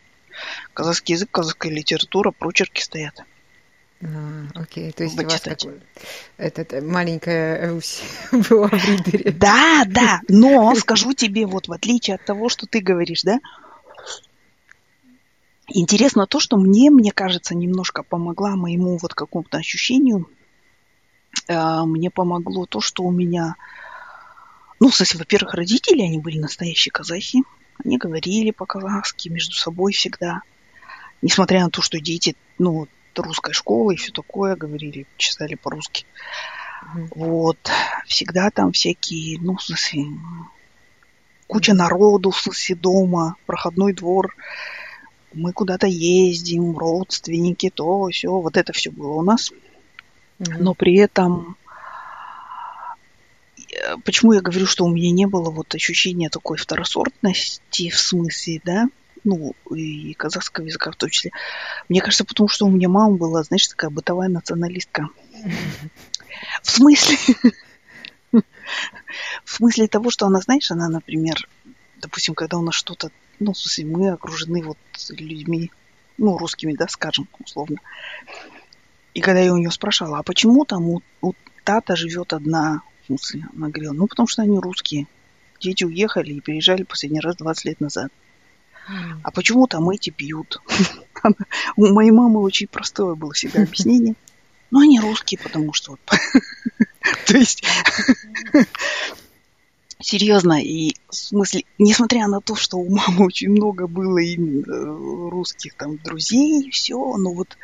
[0.74, 3.22] Казахский язык, казахская литература, прочерки стоят.
[4.02, 4.06] А,
[4.54, 5.64] окей, то есть Вычитать.
[5.64, 5.80] у вас такой,
[6.38, 8.02] этот, маленькая Русь
[8.50, 9.30] была в ридере.
[9.30, 13.38] Да, да, но скажу тебе, вот в отличие от того, что ты говоришь, да,
[15.80, 20.28] интересно то, что мне, мне кажется, немножко помогла моему вот какому-то ощущению,
[21.48, 23.56] э, мне помогло то, что у меня,
[24.80, 27.42] ну, в смысле, во-первых, родители, они были настоящие казахи,
[27.84, 30.42] они говорили по-казахски между собой всегда,
[31.20, 36.06] несмотря на то, что дети, ну, русской школы и все такое, говорили, читали по-русски.
[36.82, 37.08] Mm-hmm.
[37.14, 37.58] Вот.
[38.06, 40.06] Всегда там всякие, ну, в смысле,
[41.46, 44.34] куча народу, в смысле, дома, проходной двор.
[45.34, 48.30] Мы куда-то ездим, родственники, то, все.
[48.30, 49.50] Вот это все было у нас.
[50.38, 50.56] Mm-hmm.
[50.58, 51.56] Но при этом
[53.56, 58.60] э, почему я говорю, что у меня не было вот ощущения такой второсортности в смысле,
[58.64, 58.86] да,
[59.24, 61.30] ну, и казахского языка в том числе.
[61.88, 65.08] Мне кажется, потому что у меня мама была, знаешь, такая бытовая националистка.
[66.62, 67.16] В смысле?
[69.44, 71.48] В смысле того, что она, знаешь, она, например,
[72.00, 74.78] допустим, когда у нас что-то, ну, в смысле, мы окружены вот
[75.10, 75.70] людьми,
[76.18, 77.78] ну, русскими, да, скажем, условно.
[79.14, 81.32] И когда я у нее спрашивала, а почему там у, у
[81.64, 85.06] тата живет одна, в смысле, она говорила, ну, потому что они русские.
[85.60, 88.10] Дети уехали и переезжали последний раз 20 лет назад.
[89.22, 90.60] А почему там эти пьют?
[91.76, 94.14] У моей мамы очень простое было всегда объяснение.
[94.70, 95.98] Ну, они русские, потому что...
[97.26, 97.62] То есть...
[100.02, 105.74] Серьезно, и в смысле, несмотря на то, что у мамы очень много было именно русских
[105.74, 107.56] там друзей и все, но вот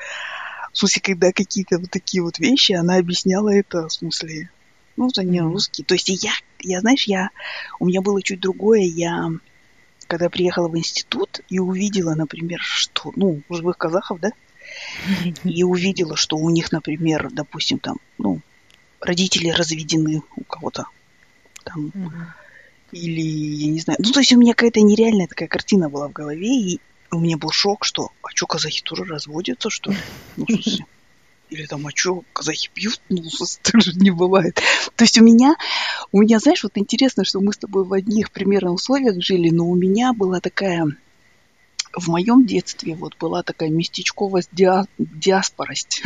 [0.72, 4.51] в смысле, когда какие-то вот такие вот вещи, она объясняла это, в смысле,
[4.96, 5.85] ну, вот они русские.
[5.85, 7.31] То есть я, я, знаешь, я,
[7.81, 9.31] у меня было чуть другое, я
[10.07, 14.31] когда приехала в институт и увидела, например, что, ну, живых казахов, да,
[15.44, 18.40] и увидела, что у них, например, допустим, там, ну,
[19.01, 20.87] родители разведены у кого-то
[21.72, 21.92] там,
[22.92, 26.12] или, я не знаю, ну, то есть у меня какая-то нереальная такая картина была в
[26.12, 29.98] голове, и у меня был шок, что, а что, казахи тоже разводятся, что ли?
[30.37, 30.87] Ну, смысле,
[31.50, 33.00] или там, а что, казахи пьют?
[33.09, 33.22] Ну,
[33.62, 34.61] так же не бывает.
[34.96, 35.57] То есть у меня,
[36.12, 39.66] у меня, знаешь, вот интересно, что мы с тобой в одних примерно условиях жили, но
[39.66, 40.87] у меня была такая,
[41.94, 46.02] в моем детстве вот была такая местечковость, диа, диаспорость.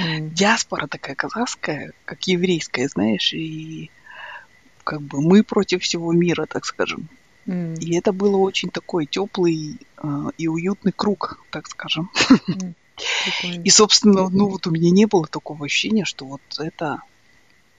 [0.00, 0.30] Mm.
[0.30, 3.90] Диаспора такая казахская, как еврейская, знаешь, и
[4.88, 7.10] как бы мы против всего мира, так скажем.
[7.46, 7.78] Mm.
[7.78, 12.10] И это было очень такой теплый э, и уютный круг, так скажем.
[12.48, 12.72] Mm.
[13.64, 17.02] И, собственно, ну вот у меня не было такого ощущения, что вот это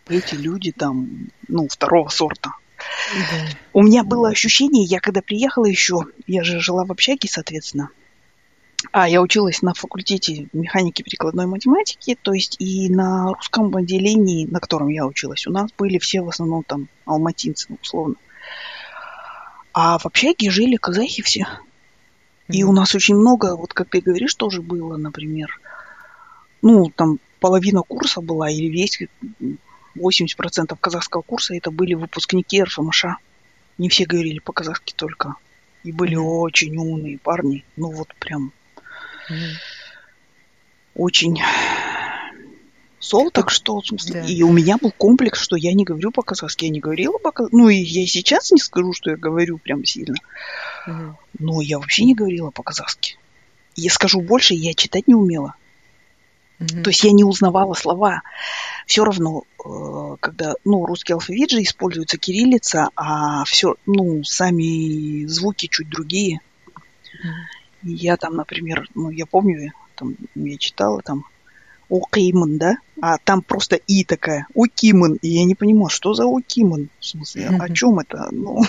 [0.07, 2.51] эти люди там, ну, второго сорта.
[2.77, 3.57] Да.
[3.73, 7.89] У меня было ощущение, я когда приехала еще, я же жила в общаге, соответственно,
[8.91, 14.59] а я училась на факультете механики прикладной математики, то есть и на русском отделении, на
[14.59, 18.15] котором я училась, у нас были все в основном там алматинцы, условно.
[19.73, 21.47] А в общаге жили казахи все.
[22.47, 25.59] И у нас очень много, вот как ты говоришь, тоже было, например,
[26.61, 28.99] ну, там половина курса была, или весь
[29.95, 33.05] 80% казахского курса это были выпускники РФМШ.
[33.77, 35.35] Не все говорили по-казахски только.
[35.83, 36.41] И были mm-hmm.
[36.41, 37.63] очень умные парни.
[37.77, 38.51] Ну вот прям
[39.29, 39.55] mm-hmm.
[40.95, 41.41] очень
[42.99, 44.27] сол, так что, в смысле, да.
[44.27, 47.69] и у меня был комплекс, что я не говорю по-казахски, я не говорила по-казахски, ну
[47.69, 50.15] и я сейчас не скажу, что я говорю прям сильно,
[50.85, 51.17] угу.
[51.39, 53.17] но я вообще не говорила по-казахски.
[53.75, 55.55] Я скажу больше, я читать не умела.
[56.59, 56.83] Угу.
[56.83, 58.21] То есть я не узнавала слова.
[58.85, 65.67] Все равно, э, когда, ну, русский алфавит же используется кириллица, а все, ну, сами звуки
[65.67, 66.41] чуть другие.
[67.23, 67.58] Угу.
[67.83, 71.25] Я там, например, ну, я помню, там, я читала там
[71.89, 72.77] Окимон, да?
[73.01, 75.15] А там просто И такая, Окимон.
[75.21, 76.89] И я не понимаю, что за Окимон?
[76.99, 77.61] В смысле, mm-hmm.
[77.61, 78.29] о чем это?
[78.31, 78.61] Ну,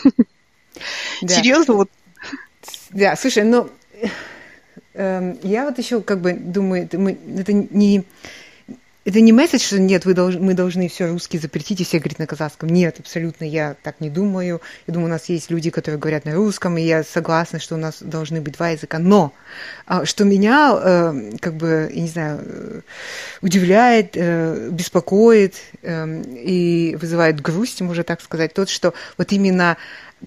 [1.23, 1.29] да.
[1.29, 1.91] серьезно, вот.
[2.91, 3.69] Да, слушай, ну,
[4.95, 8.05] э, я вот еще как бы думаю, это не,
[9.05, 12.19] это не месседж, что нет, вы долж, мы должны все русский запретить и все говорить
[12.19, 12.69] на казахском.
[12.69, 14.61] Нет, абсолютно я так не думаю.
[14.87, 17.79] Я думаю, у нас есть люди, которые говорят на русском, и я согласна, что у
[17.79, 18.99] нас должны быть два языка.
[18.99, 19.33] Но
[19.87, 22.81] а, что меня, э, как бы, я не знаю, э,
[23.41, 29.79] удивляет, э, беспокоит и вызывает грусть, можно так сказать, тот, что вот именно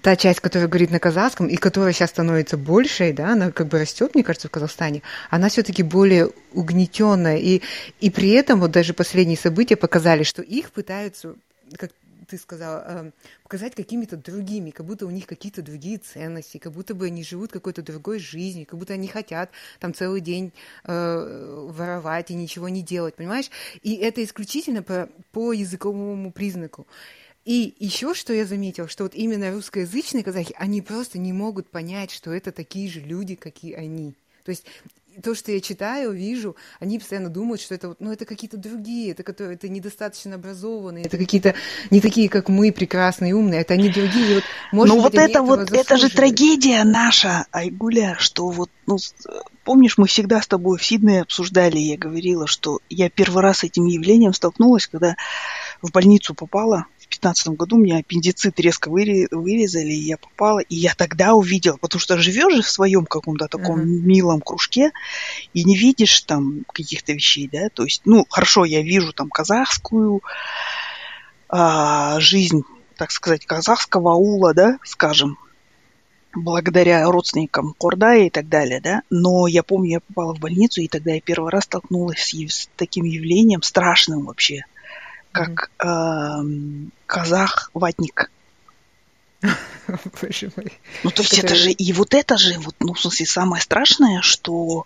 [0.02, 3.78] та часть, которая говорит на казахском, и которая сейчас становится большей, да, она как бы
[3.78, 7.38] растет, мне кажется, в Казахстане, она все-таки более угнетенная.
[7.38, 7.62] И,
[8.00, 11.34] и при этом вот даже последние события показали, что их пытаются,
[11.76, 11.90] как
[12.24, 16.94] ты сказала, эм, показать какими-то другими, как будто у них какие-то другие ценности, как будто
[16.94, 20.52] бы они живут какой-то другой жизнью, как будто они хотят там целый день
[20.84, 23.50] э, воровать и ничего не делать, понимаешь?
[23.82, 26.86] И это исключительно по, по языковому признаку.
[27.44, 32.10] И еще что я заметила, что вот именно русскоязычные казахи, они просто не могут понять,
[32.10, 34.14] что это такие же люди, как и они.
[34.44, 34.64] То есть
[35.22, 39.22] то, что я читаю, вижу, они постоянно думают, что это, ну, это какие-то другие, это
[39.22, 41.54] которые это недостаточно образованные, это какие-то
[41.90, 44.36] не такие, как мы, прекрасные, умные, это они другие.
[44.36, 48.96] Вот, может ну вот это вот, это же трагедия наша, Айгуля, что вот, ну,
[49.64, 53.64] помнишь, мы всегда с тобой в Сиднее обсуждали, я говорила, что я первый раз с
[53.64, 55.16] этим явлением столкнулась, когда
[55.80, 56.86] в больницу попала,
[57.20, 62.18] 2015 году мне аппендицит резко вырезали, и я попала, и я тогда увидела, потому что
[62.18, 63.84] живешь же в своем каком-то таком uh-huh.
[63.84, 64.92] милом кружке,
[65.52, 70.22] и не видишь там каких-то вещей, да, то есть, ну, хорошо, я вижу там казахскую
[71.48, 72.62] а, жизнь,
[72.96, 75.38] так сказать, казахского аула, да, скажем,
[76.34, 80.88] благодаря родственникам Кордая и так далее, да, но я помню, я попала в больницу, и
[80.88, 84.64] тогда я первый раз столкнулась с, с таким явлением, страшным вообще,
[85.34, 85.88] как э,
[87.06, 88.30] казах-ватник.
[90.22, 90.72] Боже мой.
[91.02, 94.22] Ну, то есть это же, и вот это же, вот, ну, в смысле, самое страшное,
[94.22, 94.84] что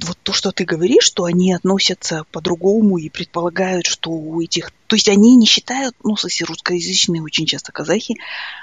[0.00, 4.72] вот то, что ты говоришь, что они относятся по-другому и предполагают, что у этих...
[4.86, 8.16] То есть они не считают, ну, смысле, русскоязычные очень часто казахи,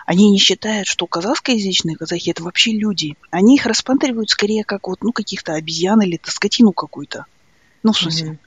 [0.05, 3.15] они не считают, что казахскоязычные казахи– это вообще люди.
[3.31, 7.25] Они их рассматривают скорее как вот, ну, каких-то обезьян или скотину какую-то.
[7.83, 8.39] Ну, в смысле.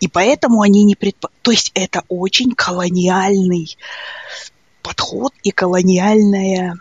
[0.00, 1.30] И поэтому они не предпо...
[1.42, 3.76] То есть это очень колониальный
[4.82, 6.74] подход и колониальное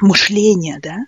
[0.00, 1.06] мышление, да?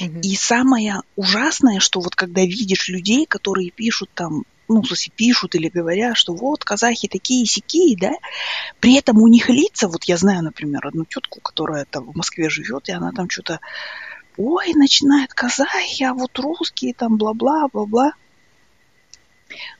[0.00, 0.20] Mm-hmm.
[0.22, 5.68] И самое ужасное, что вот когда видишь людей, которые пишут там, ну, в пишут или
[5.68, 8.12] говорят, что вот казахи такие сякие, да,
[8.80, 12.50] при этом у них лица, вот я знаю, например, одну тетку, которая там в Москве
[12.50, 13.60] живет, и она там что-то,
[14.36, 18.12] ой, начинает казахи, а вот русские там бла-бла, бла-бла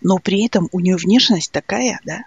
[0.01, 2.25] но при этом у нее внешность такая, да,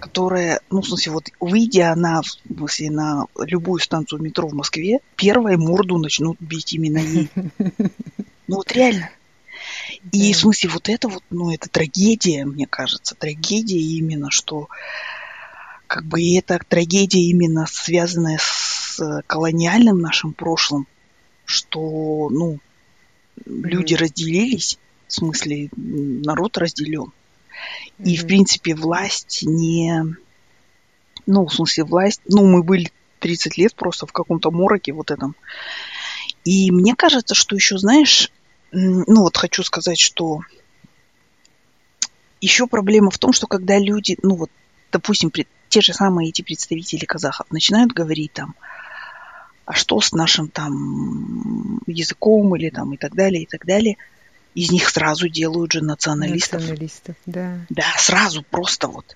[0.00, 5.00] которая, ну, в смысле, вот выйдя она, в смысле, на любую станцию метро в Москве,
[5.16, 7.28] первой морду начнут бить именно ей.
[8.48, 9.10] Ну, вот реально.
[10.12, 14.68] И, в смысле, вот это вот, ну, это трагедия, мне кажется, трагедия именно, что
[15.86, 20.86] как бы и это трагедия именно связанная с колониальным нашим прошлым,
[21.44, 22.58] что, ну,
[23.44, 27.12] люди разделились, в смысле народ разделен.
[27.98, 28.04] Mm-hmm.
[28.04, 30.04] И, в принципе, власть не...
[31.26, 32.20] Ну, в смысле, власть...
[32.26, 32.90] Ну, мы были
[33.20, 35.34] 30 лет просто в каком-то мороке вот этом.
[36.44, 38.30] И мне кажется, что еще, знаешь,
[38.72, 40.40] ну вот хочу сказать, что
[42.40, 44.50] еще проблема в том, что когда люди, ну вот,
[44.92, 45.32] допустим,
[45.68, 48.54] те же самые эти представители казахов начинают говорить там,
[49.64, 53.96] а что с нашим там языком или там и так далее, и так далее–
[54.56, 56.60] из них сразу делают же националистов.
[56.60, 57.66] Националистов, да.
[57.68, 59.14] Да, сразу просто вот.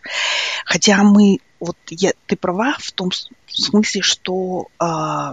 [0.66, 3.10] Хотя мы, вот я, ты права в том
[3.48, 5.32] смысле, что а,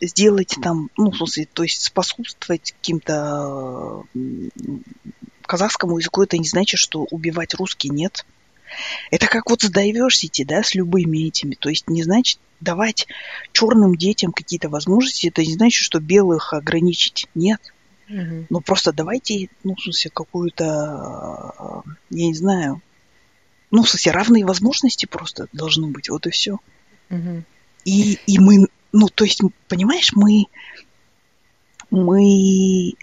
[0.00, 4.04] сделать там, ну, в смысле, то есть способствовать каким-то
[5.42, 8.24] казахскому языку, это не значит, что убивать русский нет.
[9.10, 11.56] Это как вот с diversity, да, с любыми этими.
[11.56, 13.08] То есть не значит давать
[13.50, 17.26] черным детям какие-то возможности, это не значит, что белых ограничить.
[17.34, 17.60] Нет.
[18.08, 18.46] Угу.
[18.48, 22.82] Ну, просто давайте, ну, в смысле, какую-то, я не знаю,
[23.70, 26.58] ну, в смысле, равные возможности просто должны быть, вот и все.
[27.10, 27.44] Угу.
[27.84, 30.46] И, и мы, ну, то есть, понимаешь, мы,
[31.90, 32.94] мы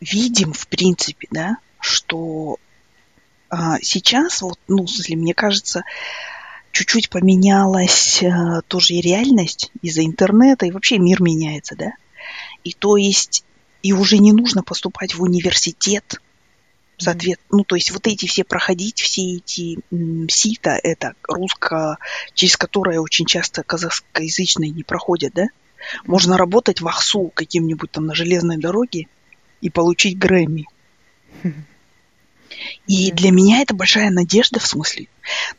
[0.00, 2.58] видим, в принципе, да, что
[3.48, 5.84] а, сейчас, вот, ну, в смысле, мне кажется,
[6.72, 11.92] чуть-чуть поменялась а, тоже и реальность из-за интернета, и вообще мир меняется, да.
[12.62, 13.44] И то есть
[13.84, 16.18] и уже не нужно поступать в университет.
[16.96, 21.98] Соответственно, ну, то есть вот эти все проходить, все эти м, сита, это русско,
[22.32, 25.48] через которое очень часто казахскоязычные не проходят, да?
[26.06, 29.06] Можно работать в Ахсу каким-нибудь там на железной дороге
[29.60, 30.66] и получить Грэмми.
[32.86, 35.08] И для меня это большая надежда в смысле.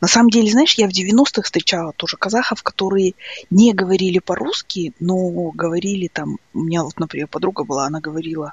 [0.00, 3.14] На самом деле, знаешь, я в 90-х встречала тоже казахов, которые
[3.50, 6.38] не говорили по-русски, но говорили там...
[6.54, 8.52] У меня вот, например, подруга была, она говорила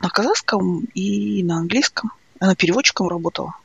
[0.00, 2.12] на казахском и на английском.
[2.40, 3.56] Она переводчиком работала.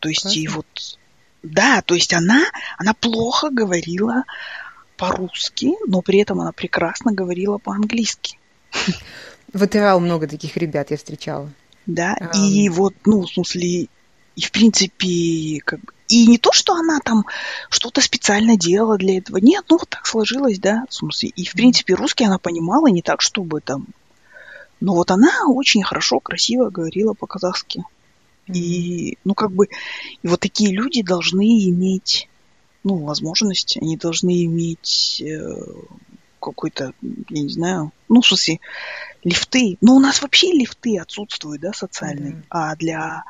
[0.00, 0.38] То есть Классно.
[0.38, 0.98] и вот...
[1.42, 2.44] Да, то есть она,
[2.78, 4.24] она плохо говорила
[4.96, 8.38] по-русски, но при этом она прекрасно говорила по-английски.
[9.52, 11.50] В ИТРАУ много таких ребят я встречала.
[11.88, 12.36] Да, um...
[12.36, 13.88] и вот, ну, в смысле,
[14.36, 17.24] и в принципе, как бы, и не то, что она там
[17.70, 19.38] что-то специально делала для этого.
[19.38, 21.30] Нет, ну вот так сложилось, да, в смысле.
[21.30, 23.86] И в принципе русский она понимала не так, чтобы там.
[24.80, 27.82] Но вот она очень хорошо, красиво говорила по-казахски.
[28.46, 29.66] И, ну, как бы,
[30.22, 32.28] и вот такие люди должны иметь,
[32.84, 35.54] ну, возможность, они должны иметь э,
[36.40, 38.60] какой-то, я не знаю, ну, в смысле,
[39.24, 39.78] лифты.
[39.80, 42.32] Ну, у нас вообще лифты отсутствуют, да, социальные.
[42.32, 42.46] Mm-hmm.
[42.50, 43.24] А для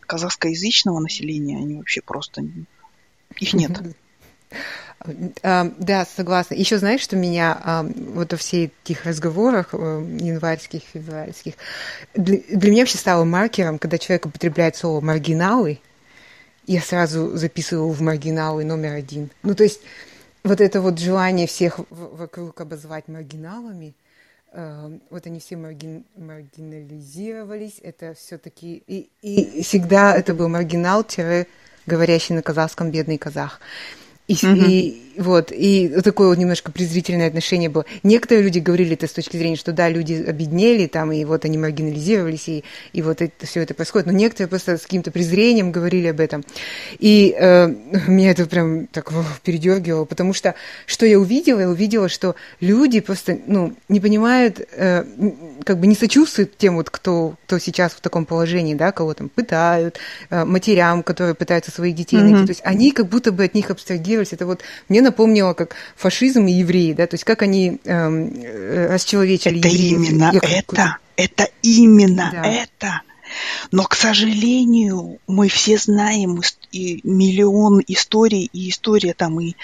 [0.00, 2.44] казахскоязычного населения они вообще просто...
[3.38, 3.72] Их нет.
[5.42, 6.54] А, да, согласна.
[6.54, 11.54] Еще знаешь, что меня а, вот во всех этих разговорах э, январских, февральских,
[12.14, 15.80] для, для меня вообще стало маркером, когда человек употребляет слово «маргиналы»,
[16.66, 19.30] я сразу записываю в маргиналы номер один.
[19.42, 19.80] Ну, то есть
[20.42, 23.94] вот это вот желание всех вокруг обозвать маргиналами,
[25.10, 28.82] вот они все маргин, маргинализировались, это все-таки...
[28.86, 33.60] И, и всегда это был маргинал-говорящий на казахском бедный казах.
[34.28, 34.64] И, угу.
[34.66, 37.84] и вот, и такое вот немножко презрительное отношение было.
[38.02, 41.58] Некоторые люди говорили это с точки зрения, что да, люди обеднели там, и вот они
[41.58, 44.06] маргинализировались, и, и вот это, все это происходит.
[44.06, 46.44] Но некоторые просто с каким-то презрением говорили об этом.
[46.98, 47.68] И э,
[48.08, 49.12] меня это прям так
[49.42, 50.54] передергивало, потому что
[50.86, 51.60] что я увидела?
[51.60, 55.04] Я увидела, что люди просто, ну, не понимают, э,
[55.64, 59.28] как бы не сочувствуют тем вот, кто, кто сейчас в таком положении, да, кого там
[59.28, 59.98] пытают,
[60.30, 62.40] э, матерям, которые пытаются своих детей найти.
[62.40, 62.46] Mm-hmm.
[62.46, 63.70] То есть они как будто бы от них
[64.16, 64.32] абстрагировались.
[64.32, 68.94] Это вот мне напомнило, как фашизм и евреи, да, то есть как они эм, э,
[68.94, 70.10] расчеловечили это евреев.
[70.10, 72.44] Именно это, это именно да.
[72.44, 73.02] это.
[73.72, 79.54] Но, к сожалению, мы все знаем и миллион историй, и история там и,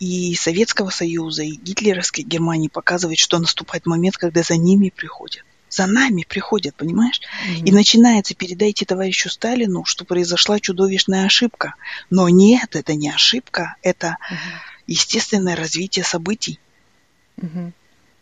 [0.00, 5.44] и Советского Союза, и гитлеровской Германии показывает, что наступает момент, когда за ними приходят.
[5.74, 7.20] За нами приходят, понимаешь?
[7.20, 7.64] Mm-hmm.
[7.66, 11.74] И начинается передайте товарищу Сталину, что произошла чудовищная ошибка.
[12.10, 16.58] Но нет, это не ошибка, это mm-hmm естественное развитие событий.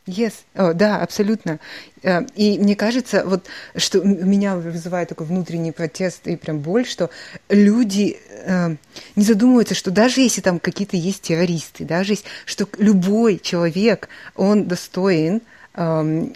[0.05, 1.61] Yes, oh, да, абсолютно.
[2.03, 7.09] Э, и мне кажется, вот что меня вызывает такой внутренний протест и прям боль, что
[7.49, 8.75] люди э,
[9.15, 14.67] не задумываются, что даже если там какие-то есть террористы, даже если, что любой человек, он
[14.67, 15.41] достоин
[15.75, 16.27] э,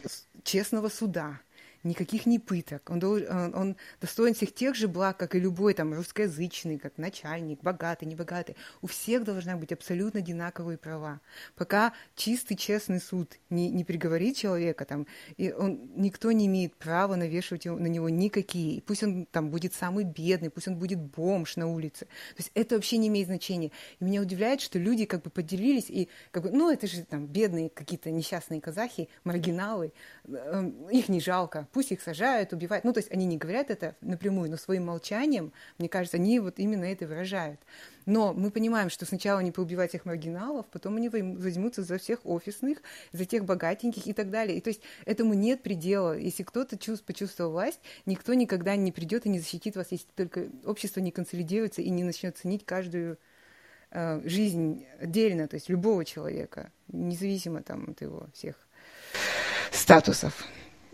[0.47, 1.41] честного суда,
[1.87, 2.91] никаких не пыток.
[2.91, 7.63] Он, он, он достоин всех тех же благ, как и любой там русскоязычный, как начальник,
[7.63, 8.57] богатый, небогатый.
[8.83, 11.21] У всех должна быть абсолютно одинаковые права.
[11.55, 17.17] Пока чистый, честный суд не, не приговорит человека, там, и он, никто не имеет права
[17.17, 18.77] навешивать на него никакие.
[18.77, 22.07] И пусть он там будет самый бедный, пусть он будет бомж на улице.
[22.07, 23.71] То есть это вообще не имеет значения.
[24.01, 27.27] И меня удивляет, что люди как бы поделились, и как бы, ну, это же там
[27.27, 29.93] бедные какие-то несчастные казахи, маргиналы,
[30.25, 32.87] э, их не жалко пусть их сажают, убивают.
[32.87, 36.59] Ну, то есть они не говорят это напрямую, но своим молчанием, мне кажется, они вот
[36.59, 37.61] именно это выражают.
[38.07, 42.79] Но мы понимаем, что сначала они поубивают всех маргиналов, потом они возьмутся за всех офисных,
[43.13, 44.57] за тех богатеньких и так далее.
[44.57, 46.17] И то есть этому нет предела.
[46.17, 50.49] Если кто-то чувств, почувствовал власть, никто никогда не придет и не защитит вас, если только
[50.65, 53.19] общество не консолидируется и не начнет ценить каждую
[53.91, 58.57] э, жизнь отдельно, то есть любого человека, независимо там от его всех
[59.71, 60.43] статусов.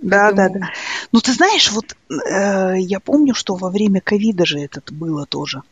[0.03, 0.55] Да, Поэтому...
[0.55, 0.73] да, да.
[1.12, 5.62] Ну, ты знаешь, вот э, я помню, что во время ковида же это было тоже.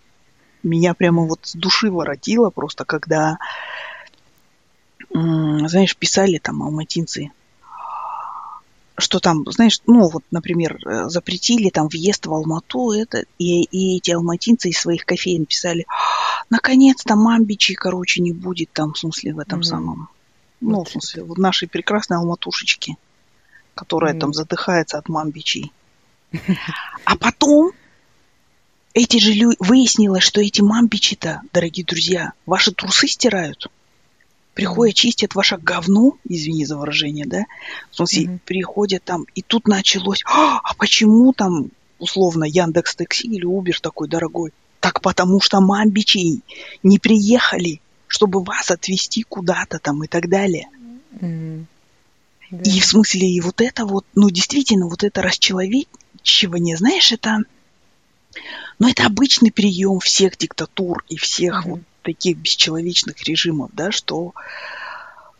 [0.62, 3.38] Меня прямо вот с души воротило просто, когда,
[5.11, 7.33] э, знаешь, писали там алматинцы,
[8.99, 13.97] что там, знаешь, ну вот, например, э, запретили там въезд в Алмату, это, и, и
[13.97, 15.87] эти алматинцы из своих кофеин писали,
[16.51, 19.64] наконец-то мамбичи, короче, не будет там, в смысле, в этом mm-hmm.
[19.64, 20.09] самом,
[20.61, 20.89] ну, вот.
[20.89, 22.97] в смысле, вот нашей прекрасной алматушечки
[23.81, 24.18] которая mm.
[24.18, 25.72] там задыхается от мамбичей.
[27.05, 27.72] А потом
[28.93, 29.57] эти же люди...
[29.59, 33.68] Выяснилось, что эти мамбичи-то, дорогие друзья, ваши трусы стирают.
[34.53, 37.47] Приходят, чистят ваше говно, извини за выражение, да?
[37.91, 38.39] В смысле, mm-hmm.
[38.45, 44.09] приходят там, и тут началось, а, а почему там, условно, Яндекс Такси или Убер такой
[44.09, 44.53] дорогой?
[44.81, 46.43] Так потому что мамбичи
[46.83, 50.68] не приехали, чтобы вас отвезти куда-то там и так далее.
[51.20, 51.64] Mm-hmm.
[52.51, 57.38] И в смысле, и вот это вот, ну, действительно, вот это расчеловечивание, знаешь, это,
[58.78, 61.70] Но это обычный прием всех диктатур и всех mm-hmm.
[61.70, 64.34] вот таких бесчеловечных режимов, да, что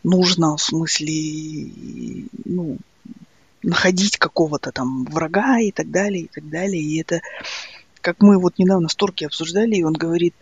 [0.03, 1.71] нужно в смысле,
[2.45, 2.77] ну,
[3.63, 6.81] находить какого-то там врага и так далее, и так далее.
[6.81, 7.21] И это,
[8.01, 10.33] как мы вот недавно с Торки обсуждали, и он говорит,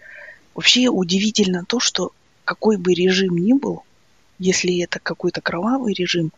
[0.55, 2.11] вообще удивительно то, что
[2.45, 3.83] какой бы режим ни был,
[4.39, 6.31] если это какой-то кровавый режим,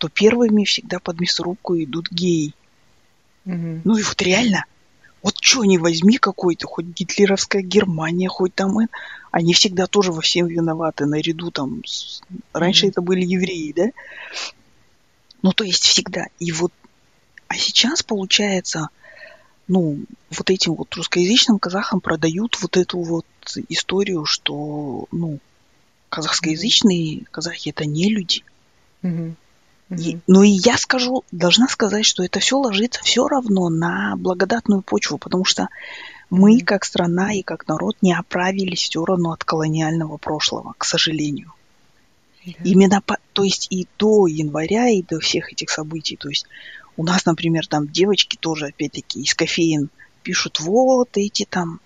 [0.00, 2.54] то первыми всегда под мясорубку идут геи.
[3.44, 3.82] Угу.
[3.84, 4.64] Ну и вот реально,
[5.22, 8.92] вот что не возьми какой-то, хоть гитлеровская Германия, хоть там это,
[9.30, 12.22] они всегда тоже во всем виноваты, наряду там, с...
[12.54, 12.88] раньше mm-hmm.
[12.88, 13.90] это были евреи, да?
[15.42, 16.26] Ну, то есть всегда.
[16.38, 16.72] И вот,
[17.46, 18.88] а сейчас получается,
[19.68, 23.26] ну, вот этим вот русскоязычным казахам продают вот эту вот
[23.68, 25.38] историю, что, ну,
[26.08, 28.42] казахскоязычные казахи это не люди.
[29.02, 29.34] Mm-hmm.
[29.90, 34.82] И, ну и я скажу, должна сказать, что это все ложится все равно на благодатную
[34.82, 35.68] почву, потому что
[36.30, 41.52] мы, как страна и как народ, не оправились все равно от колониального прошлого, к сожалению.
[42.46, 42.52] Да.
[42.62, 46.46] Именно, по, то есть и до января, и до всех этих событий, то есть
[46.96, 49.90] у нас, например, там девочки тоже, опять-таки, из кофеин
[50.22, 51.80] пишут, вот эти там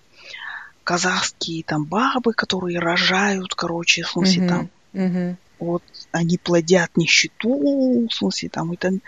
[0.83, 4.49] казахские там бабы, которые рожают, короче, в смысле, угу.
[4.49, 9.01] там, угу вот они плодят нищету, в смысле, там, там.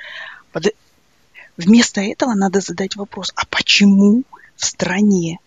[1.58, 4.24] Вместо этого надо задать вопрос, а почему
[4.56, 5.40] в стране,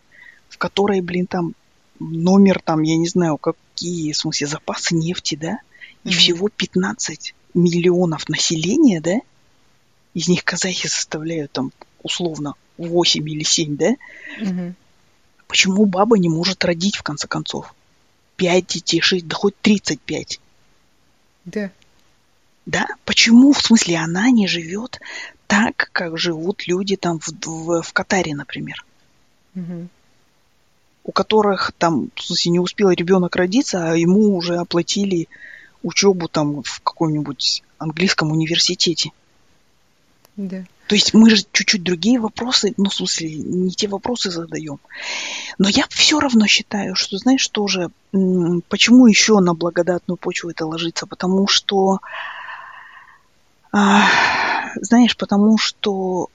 [0.49, 1.55] в которой, блин, там
[2.01, 5.59] номер, там, я не знаю, какие, в смысле, запасы нефти, да,
[6.03, 6.13] и mm-hmm.
[6.13, 9.21] всего 15 миллионов населения, да,
[10.15, 11.73] из них казахи составляют там
[12.03, 13.91] условно 8 или 7, да,
[14.41, 14.75] mm-hmm.
[15.47, 17.75] почему баба не может родить, в конце концов?
[18.37, 20.41] 5 детей, 6, да хоть 35.
[21.53, 21.71] Да.
[22.67, 22.87] Да?
[23.05, 25.01] Почему, в смысле, она не живет
[25.47, 28.85] так, как живут люди там в, в, в Катаре, например?
[29.55, 29.89] Угу.
[31.05, 35.29] У которых там, в смысле, не успел ребенок родиться, а ему уже оплатили
[35.83, 39.11] учебу там в каком-нибудь английском университете.
[40.37, 40.65] Да.
[40.91, 44.81] То есть мы же чуть-чуть другие вопросы, ну, в смысле, не те вопросы задаем.
[45.57, 51.07] Но я все равно считаю, что, знаешь, тоже, почему еще на благодатную почву это ложится?
[51.07, 52.01] Потому что,
[53.71, 54.03] а,
[54.81, 56.27] знаешь, потому что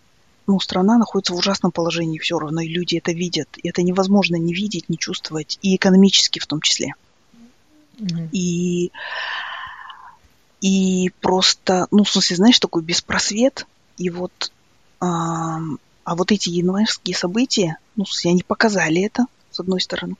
[0.47, 3.49] ну, страна находится в ужасном положении все равно, и люди это видят.
[3.57, 6.93] И это невозможно не видеть, не чувствовать, и экономически в том числе.
[7.97, 8.29] Mm-hmm.
[8.31, 8.91] И,
[10.61, 13.67] и просто, ну, в смысле, знаешь, такой беспросвет,
[13.97, 14.51] и вот,
[14.99, 15.59] а,
[16.03, 20.15] а вот эти январские события, ну, они показали это, с одной стороны.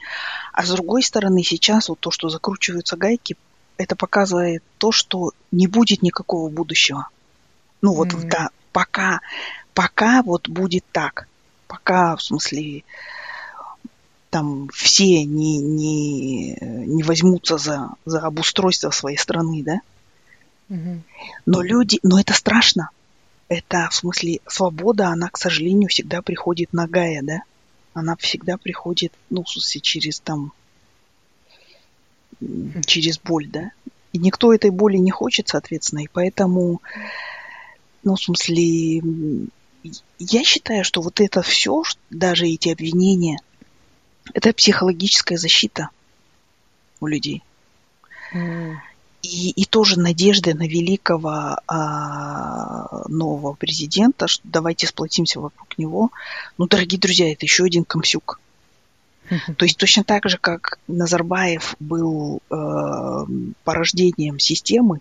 [0.54, 3.36] А с другой стороны, сейчас вот то, что закручиваются гайки,
[3.78, 7.10] это показывает то, что не будет никакого будущего.
[7.82, 8.30] Ну вот, mm-hmm.
[8.30, 9.20] да, пока,
[9.74, 11.28] пока вот будет так.
[11.68, 12.84] Пока, в смысле,
[14.30, 19.80] там все не, не, не возьмутся за, за обустройство своей страны, да?
[20.70, 21.00] Mm-hmm.
[21.46, 22.90] Но люди, но это страшно,
[23.48, 27.42] это, в смысле, свобода, она, к сожалению, всегда приходит нагая, да?
[27.94, 30.52] Она всегда приходит, ну, в смысле, через там,
[32.86, 33.72] через боль, да?
[34.14, 36.82] И никто этой боли не хочет, соответственно, и поэтому,
[38.04, 39.02] ну, в смысле,
[40.20, 43.40] я считаю, что вот это все, даже эти обвинения,
[44.34, 45.90] это психологическая защита
[47.00, 47.44] у людей.
[48.34, 48.76] Mm
[49.26, 56.12] и, и тоже надежды на великого а, нового президента, что давайте сплотимся вокруг него.
[56.58, 58.40] Ну, дорогие друзья, это еще один Комсюк.
[59.58, 63.26] То есть точно так же, как Назарбаев был э,
[63.64, 65.00] порождением системы,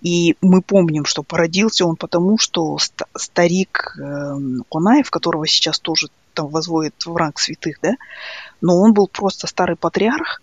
[0.00, 4.36] и мы помним, что породился он потому, что ст- старик э,
[4.70, 7.96] Конаев, которого сейчас тоже там возводят в ранг святых, да,
[8.62, 10.40] но он был просто старый патриарх,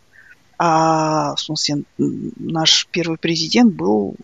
[0.66, 4.16] а, в смысле, наш первый президент был,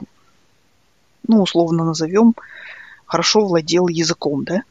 [1.28, 2.34] ну, условно назовем,
[3.06, 4.64] хорошо владел языком, да?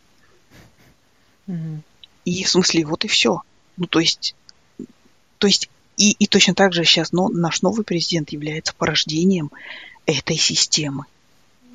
[1.47, 1.83] Угу.
[2.25, 3.43] И, в смысле, вот и все.
[3.77, 4.35] Ну, то есть,
[5.37, 9.51] то есть и, и точно так же сейчас но, наш новый президент является порождением
[10.07, 11.05] этой системы.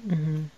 [0.06, 0.50] Угу.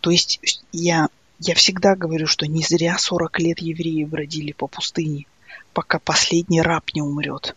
[0.00, 0.40] То есть
[0.72, 5.26] я, я всегда говорю, что не зря 40 лет евреи бродили по пустыне,
[5.74, 7.54] пока последний раб не умрет.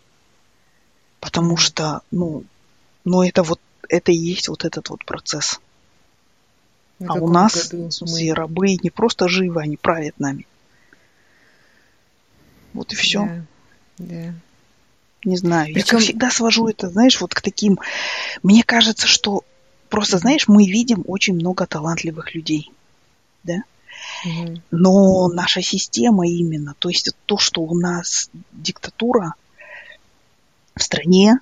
[1.24, 2.44] Потому что, ну,
[3.06, 3.58] ну это вот,
[3.88, 5.58] это и есть вот этот вот процесс.
[7.00, 8.34] а у нас, мы...
[8.34, 10.46] рабы не просто живы, они правят нами.
[12.74, 13.24] Вот и все.
[13.24, 14.34] Да, да.
[15.24, 15.72] Не знаю.
[15.72, 15.96] Причем...
[15.96, 17.78] Я всегда свожу это, знаешь, вот к таким...
[18.42, 19.44] Мне кажется, что
[19.88, 22.70] просто, знаешь, мы видим очень много талантливых людей.
[23.44, 23.62] Да?
[24.26, 24.60] Угу.
[24.72, 29.36] Но наша система именно, то есть то, что у нас диктатура
[30.76, 31.38] в стране,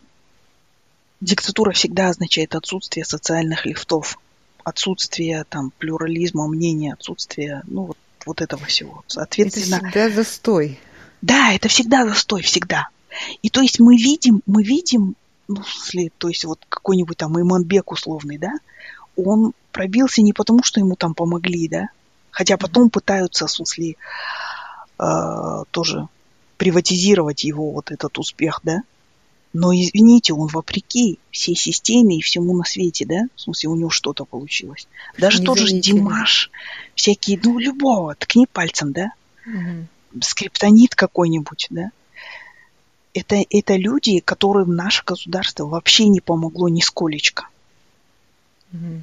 [1.20, 4.18] диктатура всегда означает отсутствие социальных лифтов,
[4.64, 9.04] отсутствие там плюрализма мнения, отсутствие, ну вот, вот этого всего.
[9.06, 10.80] Соответственно, это всегда застой.
[11.22, 12.88] Да, это всегда застой, всегда.
[13.42, 15.14] И то есть мы видим, мы видим,
[15.48, 18.52] ну, если, то есть вот какой-нибудь там Иманбек условный, да,
[19.16, 21.88] он пробился не потому, что ему там помогли, да,
[22.30, 23.96] хотя потом пытаются, в смысле,
[24.98, 25.04] э,
[25.70, 26.08] тоже
[26.56, 28.82] приватизировать его вот этот успех, да,
[29.52, 33.26] но, извините, он вопреки всей системе и всему на свете, да?
[33.36, 34.88] В смысле, у него что-то получилось.
[35.18, 36.50] Даже не тот же Димаш,
[36.94, 39.12] всякие, ну, любого, ткни пальцем, да?
[39.46, 40.22] Угу.
[40.22, 41.90] Скриптонит какой-нибудь, да?
[43.12, 47.48] Это, это люди, которым наше государство вообще не помогло нисколечко.
[48.72, 49.02] Угу.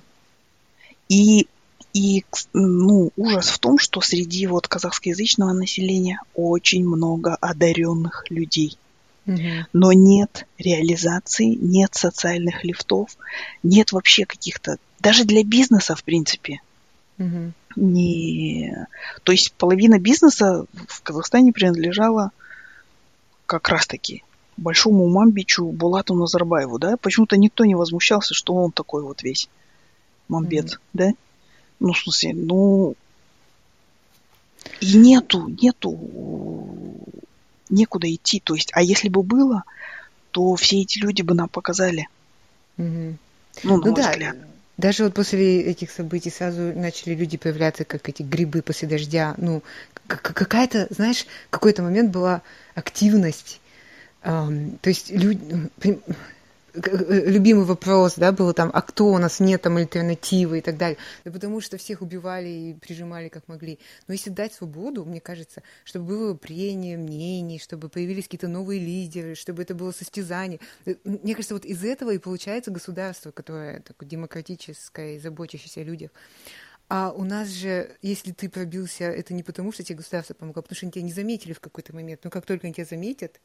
[1.09, 1.47] И,
[1.93, 8.79] и ну, ужас в том, что среди вот казахскоязычного населения очень много одаренных людей–
[9.25, 13.15] но нет реализации, нет социальных лифтов,
[13.63, 16.61] нет вообще каких-то, даже для бизнеса, в принципе,
[17.17, 17.51] угу.
[17.75, 18.87] не...
[19.23, 22.31] То есть половина бизнеса в Казахстане принадлежала
[23.45, 24.23] как раз-таки
[24.57, 26.97] большому мамбичу Булату Назарбаеву, да?
[26.97, 29.49] Почему-то никто не возмущался, что он такой вот весь
[30.27, 31.11] мамбет, mm да?
[31.79, 32.95] Ну, в смысле, ну...
[34.81, 35.97] И нету, нету
[37.69, 38.39] некуда идти.
[38.39, 39.63] То есть, а если бы было,
[40.31, 42.07] то все эти люди бы нам показали.
[42.77, 42.87] Угу.
[42.87, 43.17] Ну,
[43.63, 44.11] на ну, мой да.
[44.11, 44.37] взгляд.
[44.77, 49.35] Даже вот после этих событий сразу начали люди появляться, как эти грибы после дождя.
[49.37, 49.61] Ну,
[50.07, 52.41] какая-то, знаешь, какой-то момент была
[52.75, 53.59] активность.
[54.23, 55.69] Um, то есть люди,
[56.73, 60.97] любимый вопрос, да, был там, а кто у нас, нет там альтернативы и так далее.
[61.25, 63.79] Да потому что всех убивали и прижимали как могли.
[64.07, 69.35] Но если дать свободу, мне кажется, чтобы было прение мнений, чтобы появились какие-то новые лидеры,
[69.35, 70.59] чтобы это было состязание.
[70.85, 76.11] Э, мне кажется, вот из этого и получается государство, которое такое демократическое заботящееся о людях.
[76.89, 80.63] А у нас же, если ты пробился, это не потому, что тебе государство помогло, а
[80.63, 82.21] потому что они тебя не заметили в какой-то момент.
[82.23, 83.39] Но как только они тебя заметят,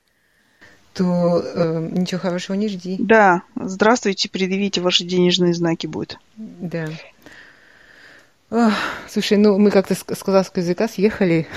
[0.95, 2.97] то э, ничего хорошего не жди.
[2.99, 6.19] Да, здравствуйте, предъявите ваши денежные знаки будет.
[6.37, 6.89] Да.
[8.51, 8.73] Ох,
[9.09, 11.49] слушай, ну мы как-то с казахского языка съехали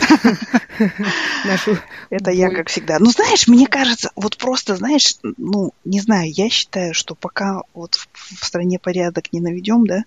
[1.46, 1.78] нашу.
[2.10, 2.98] Это я, как всегда.
[3.00, 8.00] Ну, знаешь, мне кажется, вот просто, знаешь, ну, не знаю, я считаю, что пока вот
[8.14, 10.06] в стране порядок не наведем, да,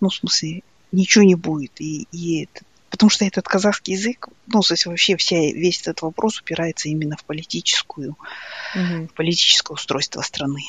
[0.00, 0.62] ну, в смысле,
[0.92, 1.78] ничего не будет.
[1.80, 2.48] И, и
[2.94, 7.16] Потому что этот казахский язык, ну, то есть вообще вся, весь этот вопрос упирается именно
[7.16, 9.08] в политическую, угу.
[9.08, 10.62] в политическое устройство страны.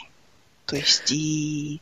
[0.65, 1.81] То есть и...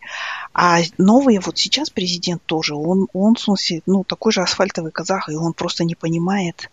[0.53, 5.29] А новый вот сейчас президент тоже, он, он, в смысле, ну, такой же асфальтовый казах,
[5.29, 6.69] и он просто не понимает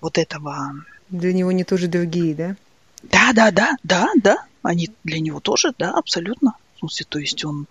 [0.00, 0.72] вот этого...
[1.10, 2.56] Для него не тоже другие, да?
[3.02, 4.46] Да, да, да, да, да.
[4.62, 6.54] Они для него тоже, да, абсолютно.
[6.76, 7.66] В смысле, то есть он,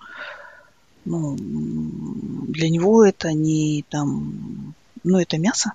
[1.05, 5.73] ну, для него это не там ну, это мясо,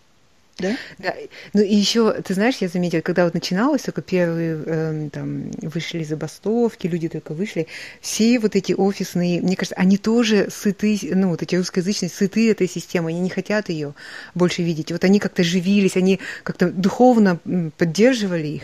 [0.59, 0.77] да?
[0.99, 1.15] Да.
[1.53, 6.03] Ну и еще, ты знаешь, я заметила, когда вот начиналось, только первые э, там вышли
[6.03, 7.69] забастовки, люди только вышли,
[8.01, 12.69] все вот эти офисные, мне кажется, они тоже сыты, ну вот эти русскоязычные сыты этой
[12.69, 13.95] системы, они не хотят ее
[14.35, 14.91] больше видеть.
[14.91, 17.39] Вот они как-то живились, они как-то духовно
[17.77, 18.63] поддерживали их,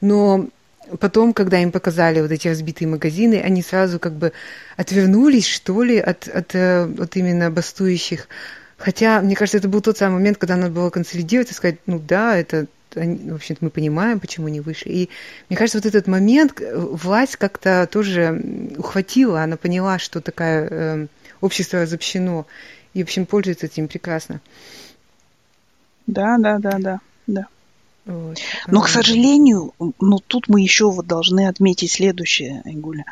[0.00, 0.48] но
[0.98, 4.32] потом, когда им показали вот эти разбитые магазины, они сразу как бы
[4.76, 8.28] отвернулись, что ли, от, от, э, от именно бастующих
[8.84, 11.98] Хотя, мне кажется, это был тот самый момент, когда надо было консолидировать и сказать, ну
[11.98, 14.90] да, это, в общем-то, мы понимаем, почему не вышли.
[14.90, 15.10] И
[15.48, 18.38] мне кажется, вот этот момент власть как-то тоже
[18.76, 21.06] ухватила, она поняла, что такое э,
[21.40, 22.44] общество разобщено,
[22.92, 24.42] и, в общем, пользуется этим прекрасно.
[26.06, 27.46] Да, да, да, да, да.
[28.04, 28.38] Вот.
[28.66, 33.06] Но, к сожалению, ну, тут мы еще вот должны отметить следующее, Айгуля.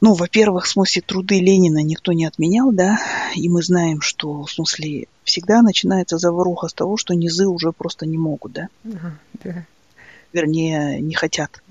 [0.00, 2.98] Ну, во-первых, в смысле труды Ленина никто не отменял, да,
[3.34, 8.06] и мы знаем, что, в смысле, всегда начинается заваруха с того, что низы уже просто
[8.06, 8.68] не могут, да?
[8.84, 9.66] Да.
[10.32, 11.62] Вернее, не хотят.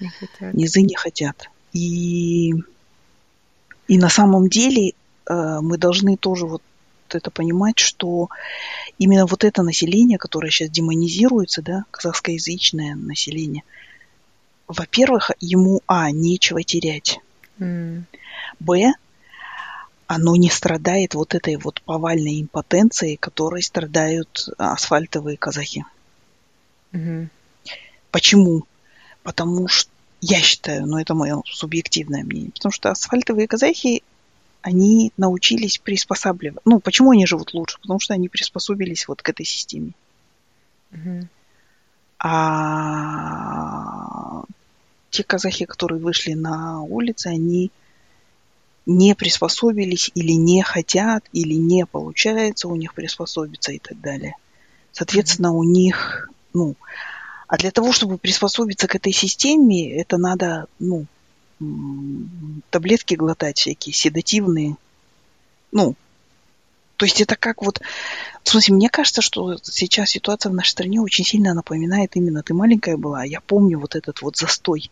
[0.00, 0.54] Не хотят.
[0.54, 1.50] Низы не хотят.
[1.72, 2.54] И,
[3.88, 4.92] и на самом деле
[5.28, 6.62] э, мы должны тоже вот
[7.10, 8.30] это понимать, что
[8.98, 13.64] именно вот это население, которое сейчас демонизируется, да, казахскоязычное население,
[14.66, 17.20] во-первых, ему, а, нечего терять.
[17.58, 18.02] Mm.
[18.60, 18.92] Б,
[20.06, 25.84] оно не страдает вот этой вот повальной импотенцией, которой страдают асфальтовые казахи.
[26.92, 27.28] Mm-hmm.
[28.10, 28.66] Почему?
[29.22, 29.90] Потому что
[30.20, 34.02] я считаю, но это мое субъективное мнение, потому что асфальтовые казахи
[34.62, 36.62] они научились приспосабливаться.
[36.64, 37.78] Ну, почему они живут лучше?
[37.80, 39.92] Потому что они приспособились вот к этой системе.
[40.90, 41.28] Мгм.
[42.18, 42.96] А
[45.10, 47.70] те казахи, которые вышли на улицы, они
[48.86, 54.36] не приспособились или не хотят, или не получается у них приспособиться и так далее.
[54.92, 56.76] Соответственно, у них, ну,
[57.48, 61.06] а для того, чтобы приспособиться к этой системе, это надо, ну,
[62.70, 64.76] таблетки глотать всякие, седативные.
[65.72, 65.94] Ну,
[66.96, 67.80] то есть это как вот...
[68.42, 72.54] В смысле, мне кажется, что сейчас ситуация в нашей стране очень сильно напоминает именно ты
[72.54, 74.90] маленькая была, а я помню вот этот вот застой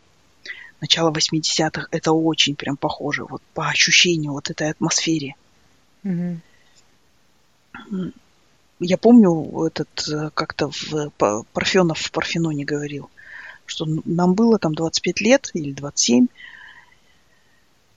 [0.80, 1.88] начала 80-х.
[1.90, 5.36] Это очень прям похоже вот по ощущению вот этой атмосфере.
[6.02, 6.40] Мгм.
[8.80, 11.10] Я помню этот э, как-то в
[11.52, 13.08] Парфенов в Парфеноне говорил,
[13.66, 16.26] что нам было там 25 лет или 27,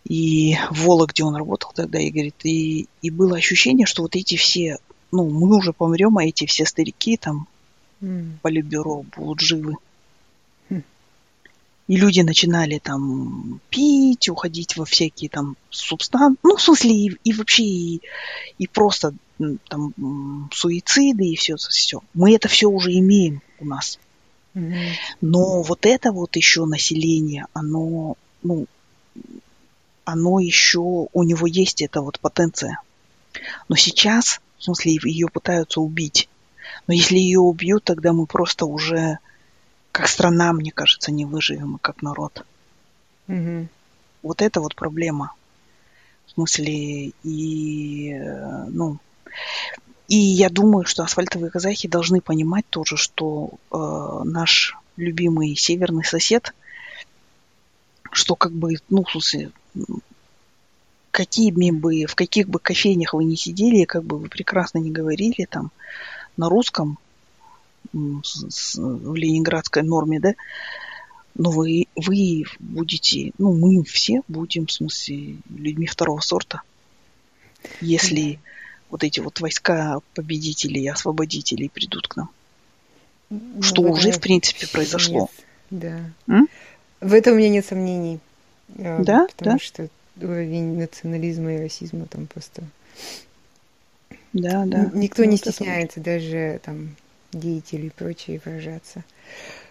[0.07, 4.37] и в Вологде он работал тогда, и говорит, и, и было ощущение, что вот эти
[4.37, 4.77] все,
[5.11, 7.45] ну, мы уже помрем, а эти все старики там
[8.01, 8.39] М.
[8.41, 9.75] политбюро будут живы.
[10.69, 10.83] Хм.
[11.89, 16.39] И люди начинали там пить, уходить во всякие там субстанции.
[16.41, 18.01] Ну, в смысле, и, и вообще, и,
[18.59, 19.13] и просто
[19.67, 22.01] там суициды и все, все.
[22.13, 23.99] Мы это все уже имеем у нас.
[24.53, 24.73] Мгм.
[25.19, 28.67] Но вот это вот еще население, оно, ну,
[30.07, 30.79] оно еще,
[31.11, 32.79] у него есть эта вот потенция.
[33.67, 36.29] Но сейчас, в смысле, ее пытаются убить.
[36.87, 39.19] Но если ее убьют, тогда мы просто уже,
[39.91, 42.45] как страна, мне кажется, не выживем, и как народ.
[43.27, 43.67] Мгм.
[44.23, 45.33] Вот это вот проблема.
[46.27, 48.13] В смысле, и,
[48.69, 48.99] ну,
[50.07, 56.53] и я думаю, что асфальтовые казахи должны понимать тоже, что э, наш любимый северный сосед,
[58.13, 59.51] что как бы, ну, в смысле,
[61.11, 65.47] какими бы, в каких бы кофейнях вы ни сидели, как бы вы прекрасно не говорили
[65.49, 65.71] там
[66.37, 66.99] на русском,
[67.93, 70.33] в ленинградской норме, да,
[71.35, 76.61] но вы, вы будете, ну, мы все будем, в смысле, людьми второго сорта,
[77.79, 78.39] если
[78.89, 82.29] вот эти вот войска победителей и освободителей придут к нам.
[83.29, 85.29] Ну, Что уже, в принципе, произошло.
[85.71, 86.33] нет, Да.
[86.33, 86.47] М?
[87.01, 88.19] В этом у меня нет сомнений.
[88.67, 89.27] Да?
[89.35, 89.59] Потому Да?
[89.59, 89.87] что
[90.21, 92.63] уровень национализма и расизма там просто...
[94.33, 94.89] Да, да.
[94.93, 96.95] Никто Ну, не вот это стесняется, даже там
[97.33, 99.03] деятели и прочие выражаться.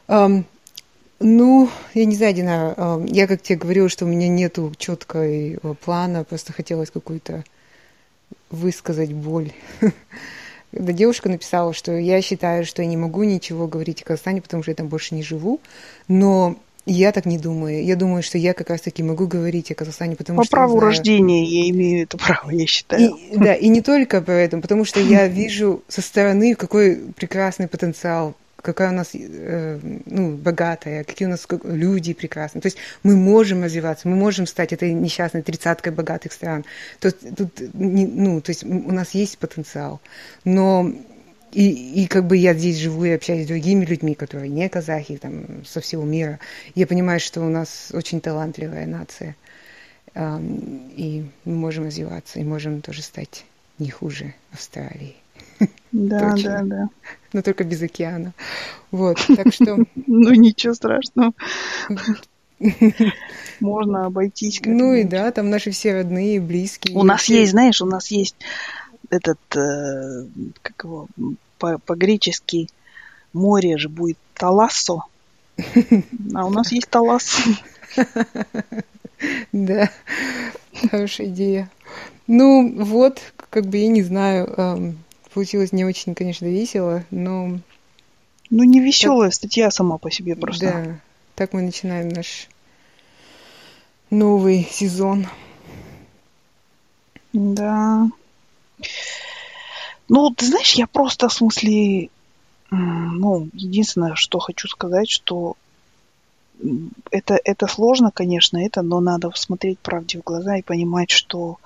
[0.09, 0.44] Ам,
[1.20, 5.59] ну, я не знаю, Дина, ам, я как тебе говорила, что у меня нету четкой
[5.84, 7.44] плана, просто хотелось какую-то
[8.51, 9.53] высказать боль.
[10.72, 14.62] Когда девушка написала, что я считаю, что я не могу ничего говорить о Казахстане, потому
[14.62, 15.61] что я там больше не живу,
[16.09, 16.57] но
[16.87, 17.84] я так не думаю.
[17.84, 20.78] Я думаю, что я как раз-таки могу говорить о Казахстане, потому По что я праву
[20.78, 23.11] знаю- рождения я имею это право, я считаю.
[23.16, 28.34] и, да, и не только поэтому, потому что я вижу со стороны, какой прекрасный потенциал,
[28.62, 32.62] какая у нас э, ну, богатая, какие у нас люди прекрасные.
[32.62, 36.64] То есть мы можем развиваться, мы можем стать этой несчастной тридцаткой богатых стран.
[36.99, 40.01] То тут, ну, то есть у нас есть потенциал.
[40.45, 40.91] Но
[41.53, 45.16] и, и как бы я здесь живу и общаюсь с другими людьми, которые не казахи,
[45.16, 46.38] там, со всего мира.
[46.74, 49.36] Я понимаю, что у нас очень талантливая нация.
[50.14, 53.44] И мы можем развиваться, и можем тоже стать
[53.78, 55.16] не хуже Австралии.
[55.92, 56.51] Да, точно.
[56.51, 56.88] да, да.
[57.32, 58.32] Но только без океана.
[58.90, 59.76] Вот, так что,
[60.07, 61.32] Ну, ничего страшного.
[63.61, 64.61] Можно обойтись.
[64.64, 66.97] ну и да, там наши все родные, близкие.
[66.97, 68.36] У нас есть, знаешь, у нас есть
[69.16, 70.26] этот, э,
[70.62, 71.08] как его,
[71.58, 72.68] по- по-гречески
[73.32, 75.04] море же будет Талассо,
[76.34, 77.36] а у нас есть Талас.
[79.52, 79.90] Да,
[80.90, 81.70] хорошая идея.
[82.26, 84.98] Ну, вот, как бы я не знаю, ам,
[85.32, 87.58] получилось не очень, конечно, весело, но
[88.50, 90.66] Ну, не веселая статья сама по себе просто.
[90.66, 91.00] да,
[91.34, 92.48] так мы начинаем наш
[94.10, 95.26] новый сезон.
[97.32, 98.08] Да.
[100.09, 102.11] Ну, ты знаешь, я просто, в смысле,
[102.70, 105.57] ну, единственное, что хочу сказать, что
[107.11, 111.59] это, это сложно, конечно, это, но надо смотреть правде в глаза и понимать, что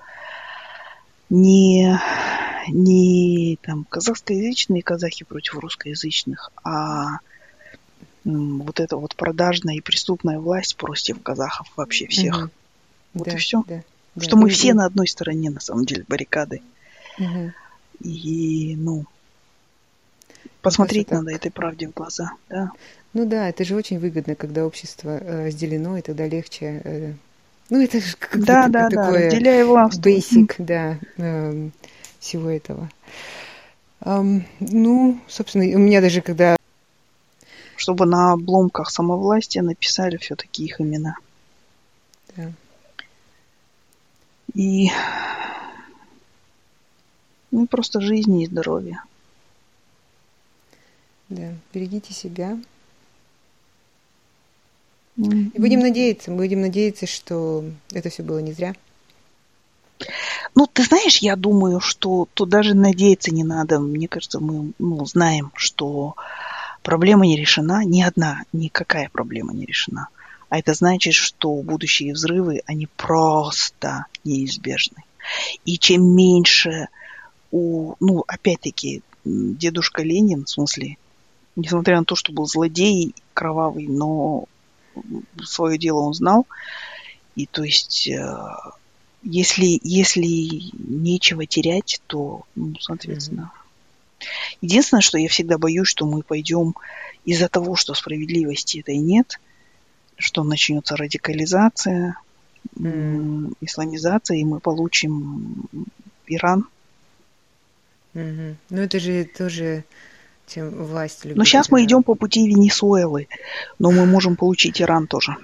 [1.29, 1.99] не,
[2.69, 7.19] не там казахскоязычные казахи против русскоязычных, а
[8.25, 12.37] вот эта вот продажная и преступная власть против казахов вообще всех.
[12.37, 12.51] Мгм.
[13.15, 13.63] Вот Да, и все.
[13.67, 13.83] да,
[14.15, 14.23] да.
[14.23, 16.63] Что мы все на одной стороне, на самом деле, баррикады.
[17.21, 17.53] Мгм.
[18.01, 19.05] И, ну,
[20.62, 22.71] посмотреть надо этой правде в глаза, да.
[23.12, 27.12] Ну да, это же очень выгодно, когда общество э, разделено, и тогда легче э,
[27.68, 30.01] Ну, это же как да, да, да, разделяя власть.
[30.01, 31.73] Basic, да, эм,
[32.18, 32.89] всего этого.
[34.03, 36.57] Um, ну, собственно, у меня даже когда...
[37.77, 41.16] Чтобы на обломках самовластия написали все-таки их имена.
[42.37, 42.51] Да.
[44.55, 44.91] И
[47.51, 49.03] ну, просто жизни и здоровья.
[51.28, 52.59] Да, берегите себя.
[55.16, 55.51] Mm-hmm.
[55.55, 58.74] И будем надеяться, будем надеяться, что это все было не зря.
[60.55, 63.78] Ну, ты знаешь, я думаю, что тут даже надеяться не надо.
[63.78, 66.16] Мне кажется, мы ну, знаем, что
[66.82, 70.09] проблема не решена, ни одна, никакая проблема не решена.
[70.48, 75.05] А это значит, что будущие взрывы, они просто неизбежны.
[75.64, 76.88] И чем меньше
[77.51, 80.96] у, ну, опять-таки, дедушка Ленин, в смысле,
[81.57, 84.44] несмотря на то, что был злодей кровавый, но
[85.42, 86.46] свое дело он знал.
[87.36, 88.36] И то есть э,
[89.22, 93.53] если, если нечего терять, то, ну, соответственно.
[93.53, 94.26] Mm-hmm.
[94.62, 96.74] Единственное, что я всегда боюсь, что мы пойдем
[97.24, 99.40] из-за того, что справедливости этой нет,
[100.16, 102.16] что начнется радикализация,
[102.76, 103.55] mm-hmm.
[103.61, 105.64] исламизация, и мы получим
[106.26, 106.66] Иран.
[108.15, 108.55] Mm-hmm.
[108.71, 109.85] Ну, это же тоже
[110.47, 111.39] чем власть любит.
[111.39, 113.29] Но сейчас мы идем по пути Венесуэлы,
[113.79, 115.37] но мы можем получить Иран тоже.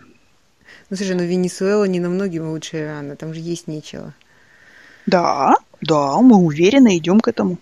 [0.91, 4.14] Ну, слушай, ну Венесуэла не намного лучше Ирана, там же есть нечего.
[5.07, 7.59] Да, да, мы уверенно идем к этому.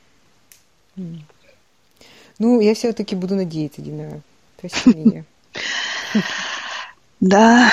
[2.38, 4.20] Ну, я все-таки буду надеяться, Дина.
[4.56, 5.24] Прости меня.
[7.20, 7.70] Да.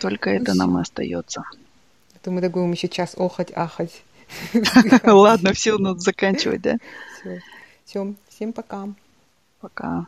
[0.00, 1.44] Только это нам и остается.
[2.14, 4.02] А то мы так будем еще час охать, ахать.
[5.04, 6.76] Ладно, все, надо заканчивать, да?
[7.20, 7.40] Все.
[7.84, 8.14] Все.
[8.28, 8.88] Всем пока.
[9.60, 10.06] Пока.